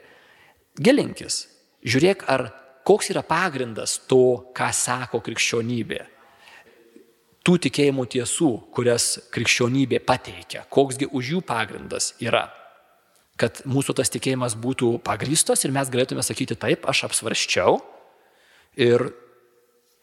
[0.77, 1.39] Gilinkis,
[1.83, 2.47] Žiūrėk, ar
[2.87, 5.99] koks yra pagrindas to, ką sako krikščionybė.
[7.43, 12.45] Tų tikėjimų tiesų, kurias krikščionybė pateikia, koksgi už jų pagrindas yra.
[13.39, 17.79] Kad mūsų tas tikėjimas būtų pagrystos ir mes galėtume sakyti taip, aš apsvarščiau
[18.77, 19.07] ir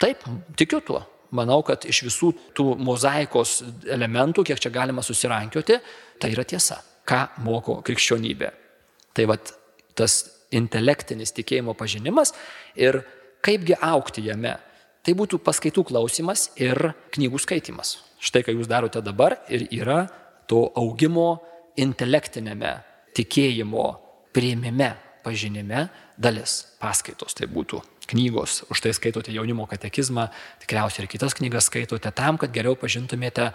[0.02, 0.24] taip,
[0.58, 1.04] tikiu tuo.
[1.30, 5.76] Manau, kad iš visų tų mozaikos elementų, kiek čia galima susirankioti,
[6.18, 8.50] tai yra tiesa, ką moko krikščionybė.
[9.14, 9.52] Tai vad
[9.94, 12.34] tas intelektinis tikėjimo pažinimas
[12.74, 13.04] ir
[13.46, 14.56] kaipgi aukti jame.
[15.06, 18.00] Tai būtų paskaitų klausimas ir knygų skaitimas.
[18.20, 20.02] Štai ką jūs darote dabar ir yra
[20.50, 21.38] to augimo
[21.78, 22.74] intelektinėme
[23.16, 23.86] tikėjimo
[24.34, 24.94] prieimime,
[25.24, 25.88] pažinime
[26.20, 27.34] dalis paskaitos.
[27.36, 30.28] Tai būtų knygos, už tai skaitote jaunimo katekizmą,
[30.62, 33.50] tikriausiai ir kitas knygas skaitote tam, kad geriau pažintumėte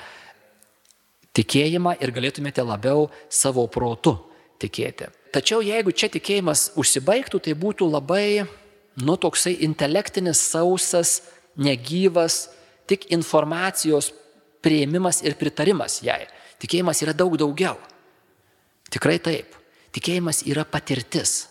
[1.35, 4.15] tikėjimą ir galėtumėte labiau savo protu
[4.61, 5.09] tikėti.
[5.35, 8.45] Tačiau jeigu čia tikėjimas užsibaigtų, tai būtų labai,
[9.03, 11.19] nu, toksai intelektinis, sausas,
[11.59, 12.45] negyvas,
[12.87, 14.13] tik informacijos
[14.63, 16.23] prieimimas ir pritarimas jai.
[16.63, 17.75] Tikėjimas yra daug daugiau.
[18.93, 19.55] Tikrai taip.
[19.95, 21.47] Tikėjimas yra patirtis.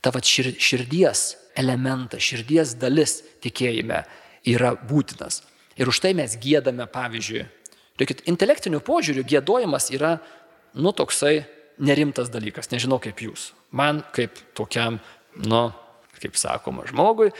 [0.00, 4.04] Tavo širdies elementas, širdies dalis tikėjime
[4.48, 5.42] yra būtinas.
[5.78, 7.42] Ir už tai mes gėdame, pavyzdžiui,
[7.98, 10.18] Reikit, intelektiniu požiūriu gėdojimas yra,
[10.78, 11.42] nu, toksai
[11.82, 13.50] nerimtas dalykas, nežinau kaip jūs.
[13.74, 15.00] Man kaip tokiam,
[15.42, 15.62] nu,
[16.18, 17.32] kaip sakoma, žmogui,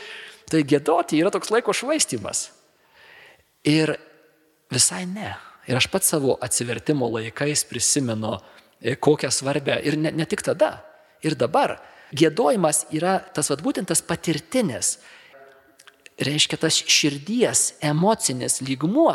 [0.51, 2.49] tai gėdoti yra toks laiko švaistimas.
[3.67, 3.95] Ir
[4.71, 5.37] visai ne.
[5.69, 8.35] Ir aš pats savo atsivertimo laikais prisimenu,
[8.99, 10.79] kokią svarbę, ir ne, ne tik tada,
[11.25, 11.77] ir dabar.
[12.15, 14.97] Gėdojimas yra tas, vad būtent tas patirtinis,
[16.19, 19.13] reiškia tas širdies, emocinis lygmuo,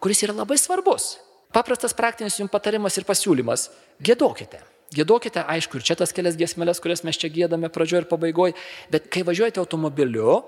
[0.00, 1.16] kuris yra labai svarbus.
[1.52, 3.70] Paprastas praktinis jums patarimas ir pasiūlymas-
[4.06, 4.60] gėdokite.
[4.94, 8.54] Gėdokite, aišku, ir čia tas kelias giesmelės, kurias mes čia gėdame pradžioje ir pabaigoje,
[8.90, 10.44] bet kai važiuojate automobiliu,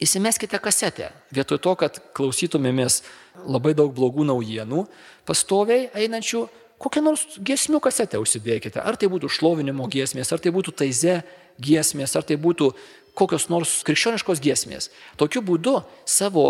[0.00, 1.12] įsimeskite kasetę.
[1.32, 3.02] Vietoj to, kad klausytumėmės
[3.46, 4.86] labai daug blogų naujienų,
[5.24, 6.48] pastoviai einančių,
[6.80, 8.80] kokią nors giesmių kasetę užsidėkite.
[8.80, 11.20] Ar tai būtų šlovinimo giesmės, ar tai būtų taize
[11.60, 12.70] giesmės, ar tai būtų
[13.18, 14.88] kokios nors krikščioniškos giesmės.
[15.20, 16.46] Tokiu būdu savo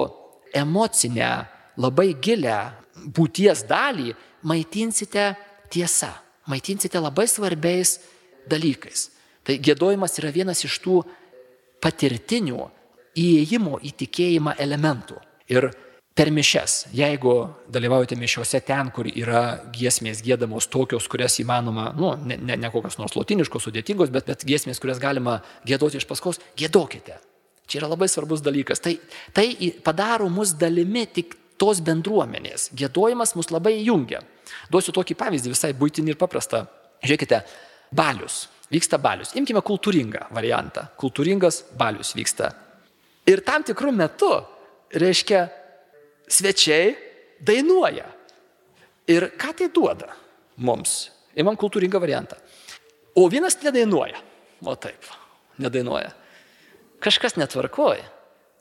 [0.54, 1.48] emocinę,
[1.80, 2.58] labai gilę
[3.16, 4.14] būties dalį
[4.46, 5.32] maitinsite
[5.72, 6.12] tiesa,
[6.50, 7.98] maitinsite labai svarbiais
[8.50, 9.08] dalykais.
[9.46, 11.00] Tai gėdojimas yra vienas iš tų
[11.82, 12.68] patirtinių
[13.18, 15.16] įėjimo į tikėjimą elementų.
[15.50, 15.70] Ir
[16.14, 17.34] per mišes, jeigu
[17.72, 22.98] dalyvaujate mišiuose ten, kur yra giesmės gėdamos tokios, kurias įmanoma, nu, ne, ne, ne kokios
[23.00, 27.20] nors lotiniškos, sudėtingos, bet, bet giesmės, kurias galima gėdoti iš paskos, gėdokite.
[27.70, 28.82] Čia yra labai svarbus dalykas.
[28.82, 28.96] Tai,
[29.36, 29.46] tai
[29.86, 32.70] padaro mus dalimi tik tos bendruomenės.
[32.74, 34.24] Gėdojimas mus labai jungia.
[34.72, 36.64] Duosiu tokį pavyzdį visai būtinį ir paprastą.
[37.04, 37.44] Žiūrėkite,
[37.94, 38.48] balius.
[38.70, 39.36] Vyksta balius.
[39.38, 40.88] Imkime kultūringą variantą.
[40.98, 42.50] Kultūringas balius vyksta.
[43.30, 44.32] Ir tam tikrų metų,
[44.98, 45.44] reiškia,
[46.30, 46.94] svečiai
[47.42, 48.06] dainuoja.
[49.10, 50.12] Ir ką tai duoda
[50.56, 51.10] mums?
[51.38, 52.38] Imam kultūringą variantą.
[53.16, 54.18] O vienas nedainuoja.
[54.66, 55.06] O taip,
[55.58, 56.12] nedainuoja.
[57.00, 58.04] Kažkas netvarkoja.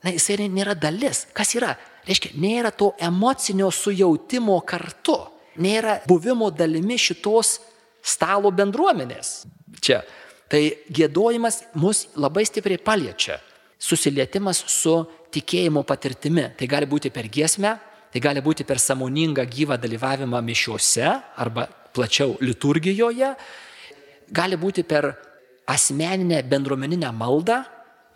[0.03, 1.25] Na, jisai nėra dalis.
[1.35, 1.73] Kas yra?
[2.07, 5.17] Reiškia, nėra to emocinio sujautimo kartu,
[5.59, 7.57] nėra buvimo dalimi šitos
[7.99, 9.43] stalo bendruomenės.
[9.83, 10.01] Čia.
[10.49, 10.61] Tai
[10.95, 13.37] gėdojimas mus labai stipriai paliečia.
[13.79, 14.95] Susilietimas su
[15.31, 16.49] tikėjimo patirtimi.
[16.57, 17.77] Tai gali būti per giesmę,
[18.11, 21.07] tai gali būti per samoningą gyvą dalyvavimą mišiuose
[21.39, 23.33] arba plačiau liturgijoje,
[24.29, 25.13] gali būti per
[25.69, 27.63] asmeninę bendruomeninę maldą,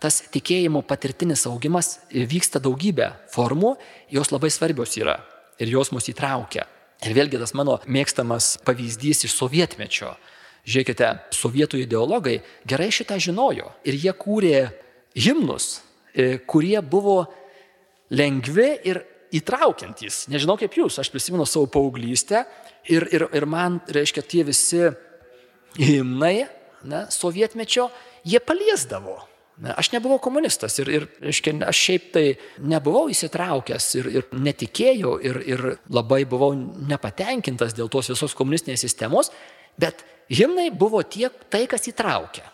[0.02, 3.74] tas tikėjimo patirtinis augimas vyksta daugybę formų,
[4.12, 5.16] jos labai svarbios yra
[5.62, 6.66] ir jos mus įtraukia.
[7.04, 10.14] Ir vėlgi tas mano mėgstamas pavyzdys iš sovietmečio.
[10.64, 14.60] Žiūrėkite, sovietų ideologai gerai šitą žinojo ir jie kūrė
[15.14, 15.80] himnus,
[16.14, 17.24] e, kurie buvo
[18.14, 19.00] lengvi ir
[19.34, 20.26] įtraukiantys.
[20.30, 22.44] Nežinau kaip jūs, aš prisimenu savo paauglystę
[22.90, 24.82] ir, ir, ir man, reiškia, tie visi
[25.78, 26.46] himnai,
[26.90, 27.88] ne, sovietmečio,
[28.26, 29.16] jie paliesdavo.
[29.62, 32.24] Ne, aš nebuvau komunistas ir, ir reiškia, aš šiaip tai
[32.66, 35.62] nebuvau įsitraukęs ir, ir netikėjau ir, ir
[35.94, 39.30] labai buvau nepatenkintas dėl tos visos komunistinės sistemos,
[39.78, 42.48] bet himnai buvo tiek tai, kas įtraukia.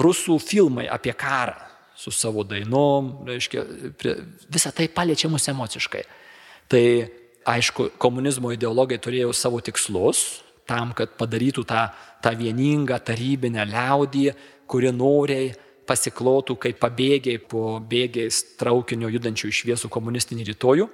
[0.00, 1.65] Rusų filmai apie karą
[1.96, 3.64] su savo dainom, reiškia,
[4.52, 6.02] visą tai paliečia mus emociškai.
[6.68, 6.84] Tai
[7.46, 11.86] aišku, komunizmo ideologai turėjo savo tikslus tam, kad padarytų tą,
[12.22, 14.26] tą vieningą tarybinę liaudį,
[14.66, 15.54] kuri noriai
[15.86, 20.88] pasiklotų kaip pabėgiai po bėgiais traukinio judančių iš šviesų komunistinį rytojų.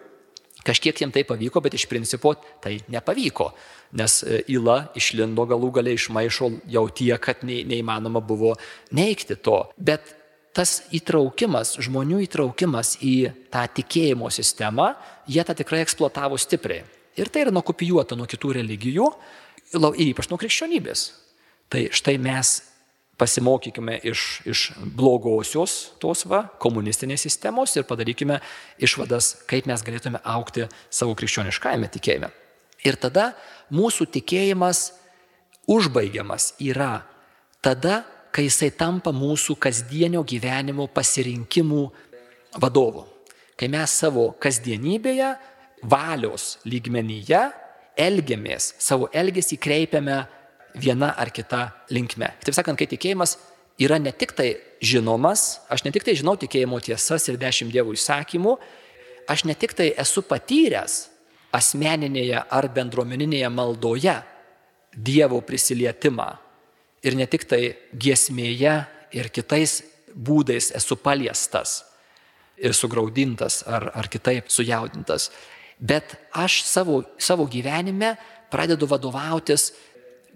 [0.63, 3.49] Kažkiek jiems tai pavyko, bet iš principo tai nepavyko,
[3.99, 4.21] nes
[4.53, 8.53] įla e, išlindo galų galiai iš maišo jau tiek, kad neįmanoma buvo
[8.95, 9.65] neikti to.
[9.75, 10.13] Bet
[10.57, 14.93] tas įtraukimas, žmonių įtraukimas į tą tikėjimo sistemą,
[15.29, 16.85] jie tą tikrai eksploatavo stipriai.
[17.17, 19.09] Ir tai yra nukopijuota nuo kitų religijų,
[19.73, 21.07] ypač nuo krikščionybės.
[21.73, 22.59] Tai štai mes
[23.21, 24.61] pasimokykime iš, iš
[24.97, 28.41] blogosios tos va, komunistinės sistemos ir padarykime
[28.83, 32.33] išvadas, kaip mes galėtume aukti savo krikščioniškajame tikėjime.
[32.83, 33.33] Ir tada
[33.71, 34.91] mūsų tikėjimas
[35.71, 37.05] užbaigiamas yra
[37.63, 41.83] tada, kai jisai tampa mūsų kasdienio gyvenimo pasirinkimų
[42.63, 43.05] vadovu.
[43.57, 45.35] Kai mes savo kasdienybėje,
[45.83, 47.43] valios lygmenyje
[47.99, 50.23] elgiamės, savo elgesį kreipiame
[50.79, 52.31] viena ar kita linkme.
[52.45, 53.37] Taip sakant, kai tikėjimas
[53.83, 57.97] yra ne tik tai žinomas, aš ne tik tai žinau tikėjimo tiesas ir dešimt dievų
[57.99, 58.57] įsakymų,
[59.31, 61.03] aš ne tik tai esu patyręs
[61.53, 64.21] asmeninėje ar bendruomeninėje maldoje
[64.93, 66.27] Dievo prisilietimą,
[67.03, 68.77] ir ne tik tai giesmėje
[69.13, 69.83] ir kitais
[70.15, 71.83] būdais esu paliestas
[72.63, 75.31] ir sugraudintas ar, ar kitaip sujaudintas,
[75.81, 78.15] bet aš savo, savo gyvenime
[78.53, 79.73] pradedu vadovautis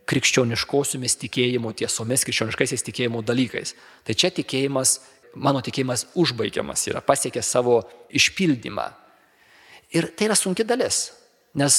[0.07, 3.74] krikščioniškosiomis tikėjimo tiesomis, krikščioniškaisiais tikėjimo dalykais.
[4.07, 5.00] Tai čia tikėjimas,
[5.35, 7.81] mano tikėjimas užbaigiamas yra, pasiekė savo
[8.14, 8.87] išpildymą.
[9.94, 11.11] Ir tai yra sunki dalis,
[11.59, 11.79] nes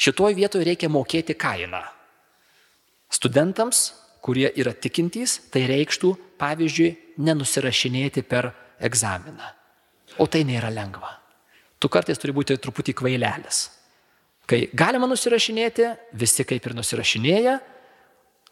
[0.00, 1.82] šitoje vietoje reikia mokėti kainą.
[3.12, 3.92] Studentams
[4.24, 6.90] kurie yra tikintys, tai reikštų, pavyzdžiui,
[7.24, 8.52] nenusirašinėti per
[8.84, 9.54] egzaminą.
[10.18, 11.16] O tai nėra lengva.
[11.78, 13.68] Tu kartais turi būti truputį kvailelis.
[14.48, 17.58] Kai galima nusirašinėti, visi kaip ir nusirašinėja,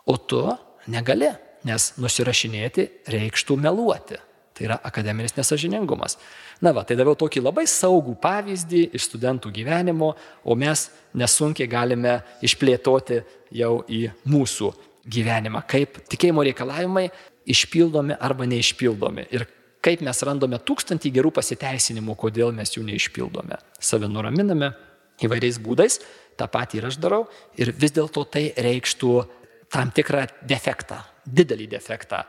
[0.07, 0.45] o tu
[0.93, 1.33] negali,
[1.67, 4.21] nes nusirašinėti reikštų meluoti.
[4.57, 6.17] Tai yra akademinis nesažiningumas.
[6.65, 12.21] Na va, tai daviau tokį labai saugų pavyzdį iš studentų gyvenimo, o mes nesunkiai galime
[12.45, 13.21] išplėtoti
[13.57, 14.71] jau į mūsų
[15.07, 17.07] gyvenimą, kaip tikėjimo reikalavimai
[17.47, 19.47] išpildomi arba neišpildomi ir
[19.87, 23.59] kaip mes randame tūkstantį gerų pasiteisinimų, kodėl mes jų neišpildome.
[23.79, 24.73] Save nuraminame
[25.23, 26.01] įvairiais būdais,
[26.37, 27.25] tą patį ir aš darau
[27.59, 29.13] ir vis dėlto tai reikštų
[29.73, 32.25] tam tikrą defektą, didelį defektą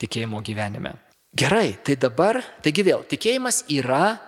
[0.00, 0.96] tikėjimo gyvenime.
[1.36, 4.18] Gerai, tai dabar, taigi vėl, tikėjimas yra,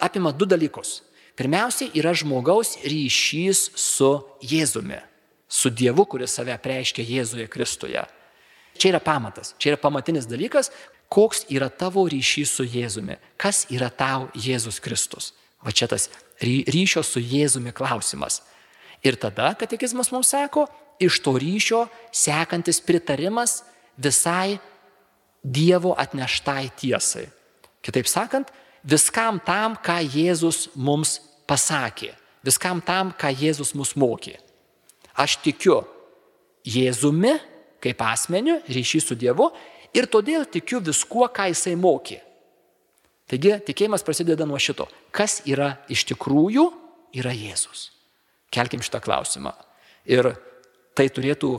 [0.00, 1.02] apima du dalykus.
[1.36, 4.12] Pirmiausia, yra žmogaus ryšys su
[4.44, 5.00] Jėzumi
[5.48, 8.02] su Dievu, kuris save preiškia Jėzuje Kristuje.
[8.78, 10.72] Čia yra pamatas, čia yra pamatinis dalykas,
[11.12, 15.32] koks yra tavo ryšys su Jėzumi, kas yra tau Jėzus Kristus.
[15.64, 16.08] Va čia tas
[16.42, 18.42] ryšio su Jėzumi klausimas.
[19.04, 20.66] Ir tada katekizmas mums sako,
[20.98, 23.62] iš to ryšio sekantis pritarimas
[23.96, 24.58] visai
[25.44, 27.26] Dievo atneštai tiesai.
[27.84, 28.48] Kitaip sakant,
[28.80, 34.38] viskam tam, ką Jėzus mums pasakė, viskam tam, ką Jėzus mus mokė.
[35.20, 35.82] Aš tikiu
[36.64, 37.34] Jėzumi
[37.84, 39.50] kaip asmeniu, ryšį su Dievu
[39.94, 42.20] ir todėl tikiu viskuo, ką jisai mokė.
[43.30, 44.86] Taigi tikėjimas prasideda nuo šito.
[45.14, 46.64] Kas yra iš tikrųjų,
[47.16, 47.88] yra Jėzus.
[48.52, 49.54] Kelkim šitą klausimą.
[50.08, 50.34] Ir
[50.96, 51.56] tai turėtų,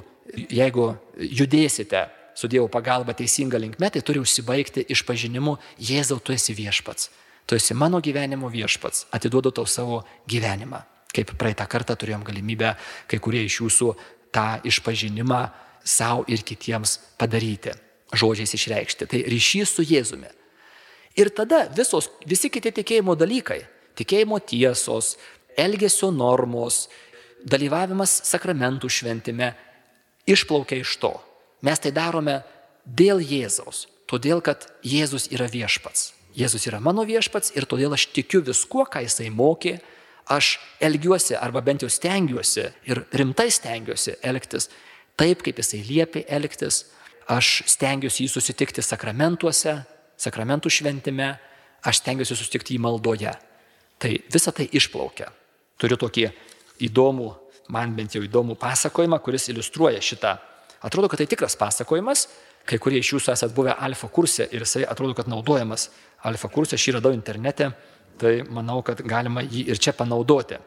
[0.54, 2.06] jeigu judėsite
[2.38, 7.10] su Dievo pagalba teisinga linkme, tai turi užsibaigti išpažinimu Jėzau, tu esi viešpats.
[7.46, 9.08] Tu esi mano gyvenimo viešpats.
[9.14, 10.82] Atiduodu tau savo gyvenimą.
[11.16, 12.74] Kaip praeitą kartą turėjom galimybę
[13.08, 13.92] kai kurie iš jūsų
[14.36, 15.42] tą išpažinimą
[15.86, 17.76] savo ir kitiems padaryti,
[18.12, 19.08] žodžiais išreikšti.
[19.08, 20.32] Tai ryšys su Jėzumi.
[21.16, 23.62] Ir tada visos, visi kiti tikėjimo dalykai,
[23.96, 25.16] tikėjimo tiesos,
[25.56, 26.90] elgesio normos,
[27.48, 29.54] dalyvavimas sakramentų šventime
[30.28, 31.14] išplaukia iš to.
[31.64, 32.42] Mes tai darome
[32.86, 36.12] dėl Jėzaus, todėl kad Jėzus yra viešpats.
[36.36, 39.78] Jėzus yra mano viešpats ir todėl aš tikiu viskuo, ką jisai mokė,
[40.32, 44.70] aš elgiuosi arba bent jau stengiuosi ir rimtai stengiuosi elgtis
[45.18, 46.84] taip, kaip jisai liepia elgtis,
[47.32, 49.78] aš stengiuosi jį susitikti sakramentuose,
[50.22, 51.34] sakramentų šventime,
[51.86, 53.34] aš stengiuosi susitikti jį maldoje.
[54.02, 55.30] Tai visa tai išplaukia.
[55.80, 56.28] Turiu tokį
[56.88, 57.30] įdomų,
[57.74, 60.36] man bent jau įdomų pasakojimą, kuris iliustruoja šitą.
[60.86, 62.28] Atrodo, kad tai tikras pasakojimas,
[62.68, 65.90] kai kurie iš jūsų esate buvę alfa kurse ir jisai atrodo, kad naudojamas
[66.28, 67.72] alfa kurse, aš jį radau internete,
[68.20, 70.58] tai manau, kad galima jį ir čia panaudoti.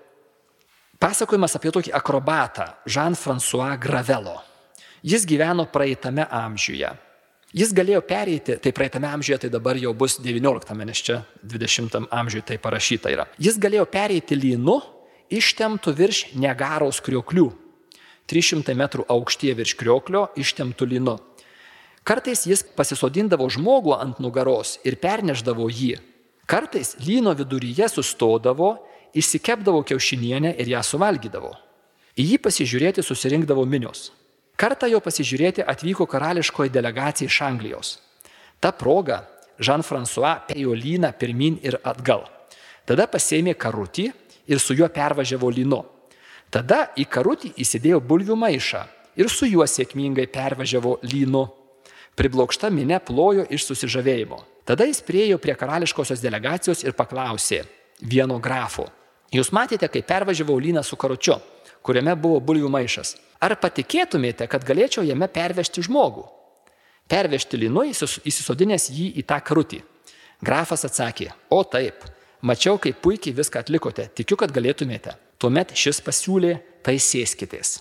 [0.99, 4.41] Pasakojimas apie tokį akrobatą Jean-François Gravelo.
[5.07, 6.91] Jis gyveno praeitame amžiuje.
[7.55, 12.45] Jis galėjo pereiti, tai praeitame amžiuje, tai dabar jau bus 19, nes čia 20 amžiuje
[12.51, 13.25] tai parašyta yra.
[13.41, 14.81] Jis galėjo pereiti lynu
[15.33, 17.47] ištemtų virš negaros krioklių.
[18.29, 21.17] 300 metrų aukštyje virš krioklio ištemtų lynu.
[22.05, 25.97] Kartais jis pasisodindavo žmogų ant nugaros ir perneždavo jį.
[26.49, 28.79] Kartais lyno viduryje sustodavo,
[29.13, 31.51] išsikepdavo kiaušinienę ir ją suvalgydavo.
[32.17, 34.09] Į jį pasižiūrėti susirinkdavo minios.
[34.57, 37.91] Kartą jo pasižiūrėti atvyko karališkoji delegacija iš Anglijos.
[38.59, 39.21] Ta proga
[39.61, 42.25] Jean-François pėjo lyną pirmin ir atgal.
[42.89, 44.09] Tada pasėmė karutį
[44.49, 45.83] ir su juo pervažiavo lynu.
[46.49, 48.87] Tada į karutį įsidėjo bulvių maišą
[49.21, 51.45] ir su juo sėkmingai pervažiavo lynu.
[52.19, 54.41] Priblokšta minė plojo iš susižavėjimo.
[54.67, 57.61] Tada jis priejo prie karališkosios delegacijos ir paklausė
[58.03, 58.89] vieno grafo.
[59.31, 61.37] Jūs matėte, kaip pervažiavau lyną su karučiu,
[61.87, 63.15] kuriame buvo bulvių maišas.
[63.39, 66.25] Ar patikėtumėte, kad galėčiau jame pervežti žmogų?
[67.09, 69.79] Pervežti linu įsisodinęs jį į tą krūtį.
[70.43, 72.03] Grafas atsakė, o taip,
[72.43, 75.15] mačiau, kaip puikiai viską atlikote, tikiu, kad galėtumėte.
[75.39, 77.79] Tuomet šis pasiūlė, tai sėskitės.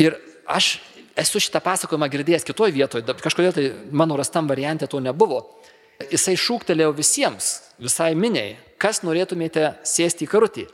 [0.00, 0.16] Ir
[0.48, 0.78] aš
[1.20, 5.42] esu šitą pasakojimą girdėjęs kitoje vietoje, kažkodėl tai mano rastam variantė to nebuvo.
[6.10, 10.66] Jisai šūktelėjo visiems, visai miniai, kas norėtumėte sėsti į karutį.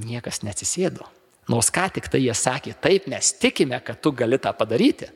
[0.00, 1.04] Niekas neatsisėdo.
[1.52, 5.10] Nors ką tik tai jie sakė, taip mes tikime, kad tu gali tą padaryti.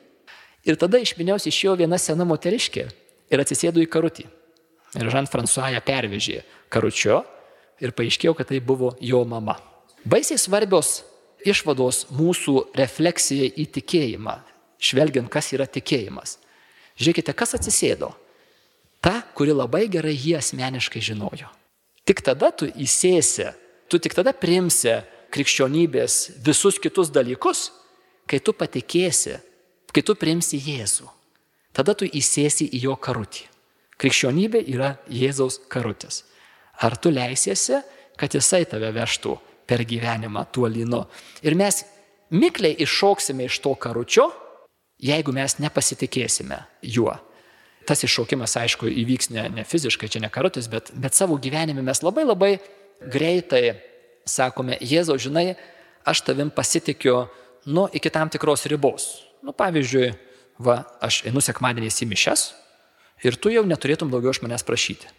[0.63, 2.85] Ir tada iš miniaus išėjo viena sena moteriškė
[3.33, 4.27] ir atsisėdo į karutį.
[5.01, 7.23] Ir Žan-François ją pervežė karučio
[7.81, 9.57] ir paaiškėjo, kad tai buvo jo mama.
[10.05, 11.01] Baisiai svarbios
[11.47, 14.35] išvados mūsų refleksijai į tikėjimą,
[14.81, 16.37] žvelgiant, kas yra tikėjimas.
[16.99, 18.11] Žiūrėkite, kas atsisėdo.
[19.01, 21.49] Ta, kuri labai gerai jį asmeniškai žinojo.
[22.05, 23.47] Tik tada tu įsėsi,
[23.89, 24.99] tu tik tada primsi
[25.31, 27.69] krikščionybės visus kitus dalykus,
[28.29, 29.37] kai tu patikėsi,
[29.91, 31.07] kai tu priimsi Jėzų.
[31.71, 33.47] Tada tu įsėsi į jo karutį.
[34.01, 36.23] Krikščionybė yra Jėzaus karutis.
[36.81, 37.79] Ar tu leisiesi,
[38.17, 39.37] kad jisai tave vežtų
[39.69, 41.05] per gyvenimą tuo lynu.
[41.45, 41.83] Ir mes
[42.33, 44.31] mikliai iššoksime iš to karučio,
[45.01, 47.15] jeigu mes nepasitikėsime juo.
[47.89, 52.03] Tas iššokimas, aišku, įvyks ne, ne fiziškai, čia ne karutis, bet, bet savo gyvenime mes
[52.05, 52.51] labai labai
[53.01, 53.79] greitai
[54.29, 55.55] sakome, Jėzau, žinai,
[56.05, 57.25] aš tavim pasitikiu,
[57.65, 59.07] nu, iki tam tikros ribos.
[59.41, 60.11] Nu, pavyzdžiui,
[60.61, 62.45] va, aš einu sekmadieniais į mišes
[63.25, 65.09] ir tu jau neturėtum daugiau iš manęs prašyti.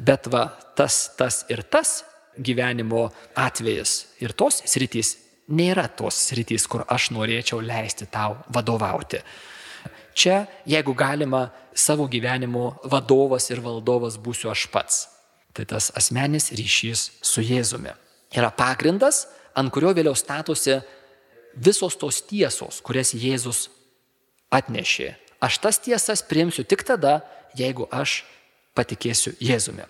[0.00, 2.00] Bet va, tas, tas ir tas
[2.40, 5.14] gyvenimo atvejas ir tos sritys
[5.48, 9.20] nėra tos sritys, kur aš norėčiau leisti tau vadovauti.
[10.14, 15.02] Čia, jeigu galima, savo gyvenimo vadovas ir valdovas būsiu aš pats.
[15.54, 17.92] Tai tas asmenis ryšys su Jėzumi
[18.34, 20.80] yra pagrindas, ant kurio vėliau statosi
[21.54, 23.68] visos tos tiesos, kurias Jėzus
[24.54, 25.14] atnešė.
[25.44, 27.20] Aš tas tiesas priimsiu tik tada,
[27.54, 28.22] jeigu aš
[28.74, 29.86] patikėsiu Jėzumi.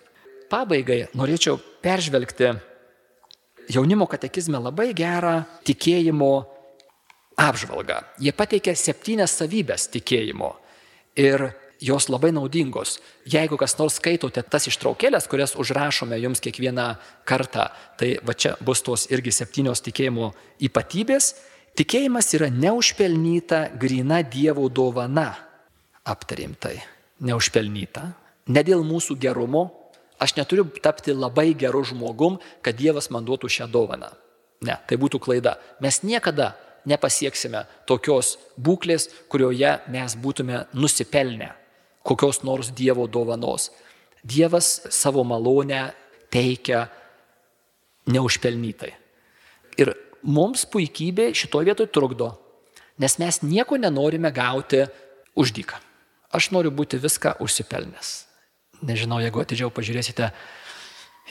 [0.51, 2.53] Pabaigai norėčiau peržvelgti
[3.69, 6.33] jaunimo katekizme labai gerą tikėjimo
[7.39, 8.01] apžvalgą.
[8.21, 10.53] Jie pateikė septynias savybės tikėjimo.
[11.19, 11.49] Ir
[11.79, 12.99] jos labai naudingos.
[13.29, 16.87] Jeigu kas nors skaitote tas ištraukėlės, kurias užrašome jums kiekvieną
[17.27, 20.31] kartą, tai va čia bus tos irgi septynios tikėjimo
[20.67, 21.33] ypatybės.
[21.75, 25.33] Tikėjimas yra neužpelnyta, grina Dievo dovana.
[26.07, 26.77] Aptarim tai.
[27.19, 28.05] Neužpelnyta.
[28.47, 29.67] Ne dėl mūsų gerumo.
[30.19, 34.13] Aš neturiu tapti labai geru žmogum, kad Dievas man duotų šią dovaną.
[34.65, 35.57] Ne, tai būtų klaida.
[35.83, 36.53] Mes niekada
[36.87, 41.51] nepasieksime tokios būklės, kurioje mes būtume nusipelnę
[42.05, 43.71] kokios nors Dievo dovanos.
[44.23, 45.89] Dievas savo malonę
[46.29, 46.85] teikia
[48.05, 48.93] neužpelnytai.
[49.81, 52.29] Ir mums puikybė šitoje vietoje trukdo,
[53.01, 54.85] nes mes nieko nenorime gauti
[55.35, 55.81] už dyką.
[56.29, 58.24] Aš noriu būti viską užsipelnęs.
[58.85, 60.29] Nežinau, jeigu atidžiau pažiūrėsite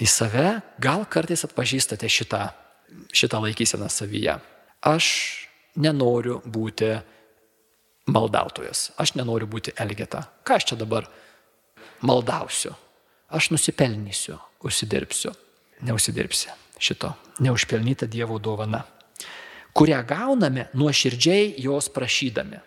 [0.03, 0.49] į save,
[0.83, 2.49] gal kartais atpažįstate šitą
[3.13, 4.39] šitą laikyseną savyje.
[4.85, 5.07] Aš
[5.81, 6.93] nenoriu būti
[8.11, 10.27] maldautojas, aš nenoriu būti elgeta.
[10.45, 11.09] Ką aš čia dabar
[12.05, 12.75] maldausiu?
[13.35, 15.33] Aš nusipelnysiu, užsidirbsiu.
[15.85, 17.15] Neužsidirbsi šito.
[17.43, 18.85] Neužpelnyta Dievo dovana,
[19.75, 22.61] kurią gauname nuoširdžiai jos prašydami.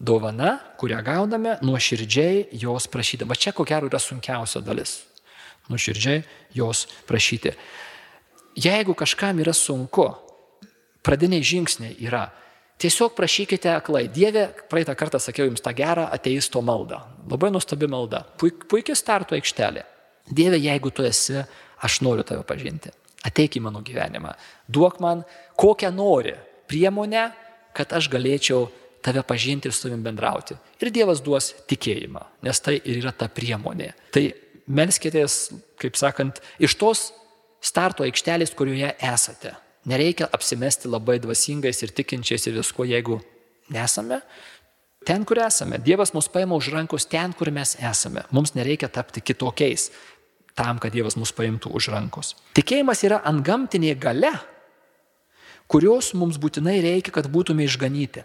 [0.00, 3.30] Dovana, kurią gauname nuoširdžiai jos prašydami.
[3.30, 5.02] Va čia ko gero yra sunkiausia dalis.
[5.70, 6.24] Nuoširdžiai
[6.58, 7.54] jos prašyti.
[8.58, 10.10] Jeigu kažkam yra sunku,
[11.02, 12.26] pradiniai žingsniai yra
[12.78, 14.08] tiesiog prašykite aklai.
[14.12, 17.00] Dieve, praeitą kartą sakiau jums tą gerą ateisto maldą.
[17.30, 18.24] Labai nuostabi malda.
[18.40, 19.86] Puik, puikia starto aikštelė.
[20.30, 21.44] Dieve, jeigu tu esi,
[21.84, 22.92] aš noriu tave pažinti.
[23.24, 24.34] Ateik į mano gyvenimą.
[24.68, 25.22] Duok man
[25.60, 26.34] kokią nori
[26.68, 27.30] priemonę,
[27.76, 28.68] kad aš galėčiau
[29.04, 30.56] tave pažinti ir su tavim bendrauti.
[30.80, 33.92] Ir Dievas duos tikėjimą, nes tai ir yra ta priemonė.
[34.14, 34.24] Tai
[34.66, 37.10] melskitės, kaip sakant, iš tos
[37.64, 39.54] starto aikštelės, kurioje esate.
[39.88, 43.20] Nereikia apsimesti labai dvasingais ir tikinčiais ir visko, jeigu
[43.72, 44.22] nesame.
[45.04, 45.76] Ten, kur esame.
[45.84, 48.24] Dievas mus paima už rankos ten, kur mes esame.
[48.32, 49.90] Mums nereikia tapti kitokiais
[50.56, 52.32] tam, kad Dievas mus paimtų už rankos.
[52.56, 54.32] Tikėjimas yra antgamtinė gale,
[55.68, 58.24] kurios mums būtinai reikia, kad būtume išganyti.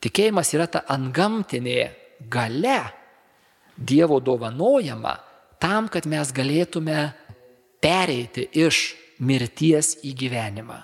[0.00, 1.90] Tikėjimas yra ta antgamtinė
[2.30, 2.80] gale,
[3.80, 5.14] Dievo dovanojama
[5.60, 6.98] tam, kad mes galėtume
[7.80, 8.80] pereiti iš
[9.24, 10.76] mirties į gyvenimą,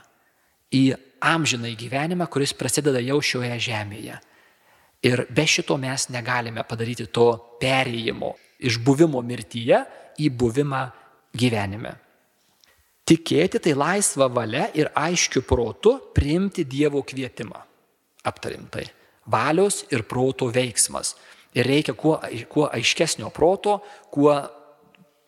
[0.73, 0.85] į
[1.21, 4.17] amžiną į gyvenimą, kuris prasideda jau šioje žemėje.
[5.05, 7.29] Ir be šito mes negalime padaryti to
[7.61, 9.83] perėjimo iš buvimo mirtyje
[10.23, 10.83] į buvimą
[11.37, 11.93] gyvenime.
[13.07, 17.61] Tikėti tai laisva valia ir aiškiu protu priimti Dievo kvietimą.
[18.27, 18.87] Aptarimtai.
[19.27, 21.16] Valios ir proto veiksmas.
[21.57, 22.20] Ir reikia kuo,
[22.53, 23.81] kuo aiškesnio proto,
[24.12, 24.37] kuo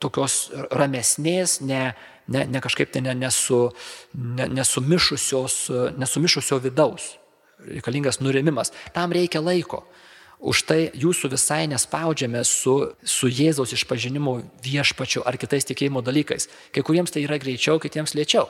[0.03, 1.94] tokios ramesnės, ne,
[2.30, 3.70] ne, ne kažkaip tai ne, nesu,
[4.14, 7.16] ne, nesumišusio vidaus.
[7.59, 8.72] Reikalingas nurimimas.
[8.94, 9.82] Tam reikia laiko.
[10.38, 16.46] Už tai jūsų visai nespaudžiame su, su Jėzaus išpažinimu viešpačiu ar kitais tikėjimo dalykais.
[16.70, 18.46] Kai kuriems tai yra greičiau, kitiems lėčiau.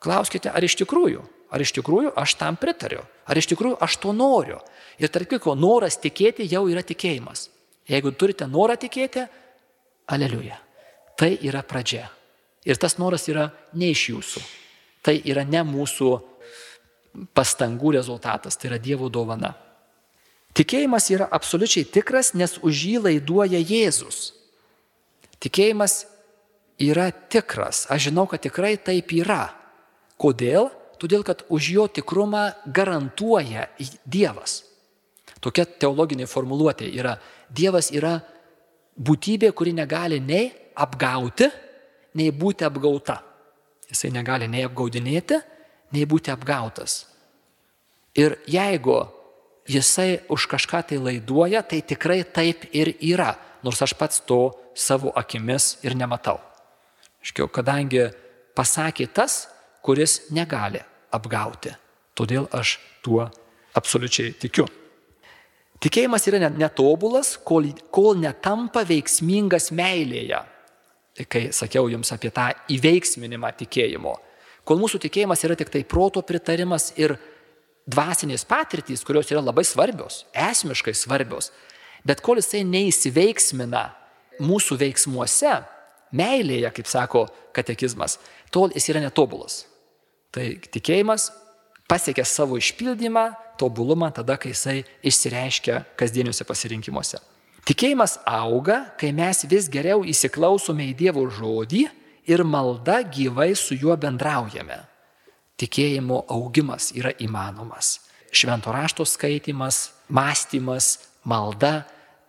[0.00, 1.20] Klauskite, ar iš tikrųjų,
[1.50, 4.60] ar iš tikrųjų aš tam pritariu, ar iš tikrųjų aš to noriu.
[4.98, 7.48] Ir tarp kitko, noras tikėti jau yra tikėjimas.
[7.88, 9.24] Jeigu turite norą tikėti,
[10.10, 10.58] aleliuja.
[11.18, 12.08] Tai yra pradžia.
[12.68, 14.42] Ir tas noras yra ne iš jūsų.
[15.02, 16.10] Tai yra ne mūsų
[17.34, 19.54] pastangų rezultatas, tai yra Dievo dovana.
[20.58, 24.32] Tikėjimas yra absoliučiai tikras, nes už jį laiduoja Jėzus.
[25.38, 26.02] Tikėjimas
[26.82, 27.86] yra tikras.
[27.90, 29.52] Aš žinau, kad tikrai taip yra.
[30.18, 30.70] Kodėl?
[30.98, 33.68] Todėl, kad už jo tikrumą garantuoja
[34.04, 34.64] Dievas.
[35.38, 37.14] Tokia teologinė formuluotė yra.
[37.48, 38.16] Dievas yra
[38.98, 41.46] būtybė, kuri negali nei apgauti,
[42.18, 43.20] nei būti apgauta.
[43.88, 45.38] Jisai negali nei apgaudinėti,
[45.94, 47.04] nei būti apgautas.
[48.18, 48.98] Ir jeigu
[49.68, 55.12] jisai už kažką tai laiduoja, tai tikrai taip ir yra, nors aš pats to savo
[55.16, 56.40] akimis ir nematau.
[57.22, 58.08] Iškiau, kadangi
[58.56, 59.46] pasakė tas,
[59.84, 60.82] kuris negali
[61.14, 61.72] apgauti.
[62.18, 63.28] Todėl aš tuo
[63.78, 64.66] absoliučiai tikiu.
[65.78, 70.40] Tikėjimas yra netobulas, kol, kol netampa veiksmingas meilėje.
[71.18, 74.16] Tai kai sakiau jums apie tą įveiksminimą tikėjimo.
[74.66, 77.14] Kol mūsų tikėjimas yra tik tai proto pritarimas ir
[77.88, 81.52] dvasinės patirtys, kurios yra labai svarbios, esmiškai svarbios,
[82.04, 83.86] bet kol jisai neįsiveiksmina
[84.44, 85.54] mūsų veiksmuose,
[86.14, 88.18] meilėje, kaip sako katekizmas,
[88.54, 89.64] tol jis yra netobulas.
[90.34, 91.30] Tai tikėjimas
[91.88, 97.20] pasiekia savo išpildymą, tobulumą tada, kai jisai išsireiškia kasdieniuose pasirinkimuose.
[97.68, 101.82] Tikėjimas auga, kai mes vis geriau įsiklausome į Dievo žodį
[102.28, 104.78] ir malda gyvai su juo bendraujame.
[105.58, 107.98] Tikėjimo augimas yra įmanomas.
[108.30, 111.82] Švento rašto skaitimas, mąstymas, malda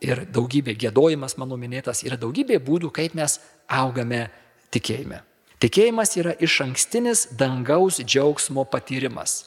[0.03, 3.37] ir daugybė gėdojimas, mano minėtas, yra daugybė būdų, kaip mes
[3.69, 4.27] augame
[4.73, 5.21] tikėjime.
[5.59, 9.43] Tikėjimas yra iš ankstinis dangaus džiaugsmo patyrimas.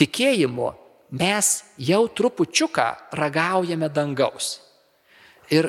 [0.00, 0.70] Tikėjimu
[1.20, 4.58] mes jau trupučiuką ragaujame dangaus.
[5.52, 5.68] Ir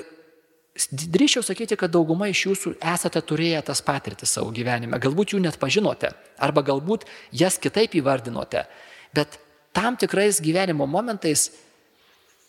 [0.76, 5.00] drįščiau sakyti, kad dauguma iš jūsų esate turėję tas patirtis savo gyvenime.
[5.02, 7.04] Galbūt jų net pažinote, arba galbūt
[7.36, 8.64] jas kitaip įvardinote.
[9.12, 9.36] Bet
[9.76, 11.50] tam tikrais gyvenimo momentais,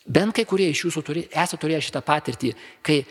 [0.07, 2.55] bent kai kurie iš jūsų turi, esate turėję šitą patirtį,
[2.87, 3.03] kai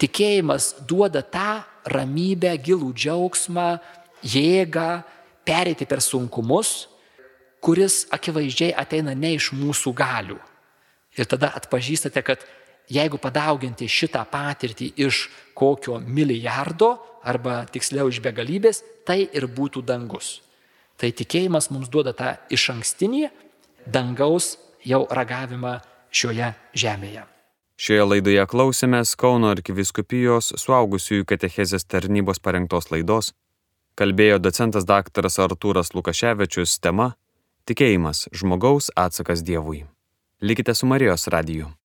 [0.00, 3.68] tikėjimas duoda tą ramybę, gilų džiaugsmą,
[4.24, 5.02] jėgą
[5.46, 6.88] pereiti per sunkumus,
[7.60, 10.38] kuris akivaizdžiai ateina ne iš mūsų galių.
[11.18, 12.44] Ir tada atpažįstate, kad
[12.90, 20.40] jeigu padauginti šitą patirtį iš kokio milijardo, arba tiksliau iš begalybės, tai ir būtų dangus.
[20.96, 23.28] Tai tikėjimas mums duoda tą iš ankstinį
[23.88, 25.78] dangaus jau ragavimą
[26.12, 27.24] šioje žemėje.
[27.80, 33.30] Šioje laidoje klausėmės Kauno arkiviskupijos suaugusiųjų katechezės tarnybos parengtos laidos.
[33.96, 37.14] Kalbėjo docentas daktaras Artūras Lukaševičius tema
[37.64, 39.86] Tikėjimas- žmogaus atsakas Dievui.
[40.42, 41.72] Likite su Marijos radiju.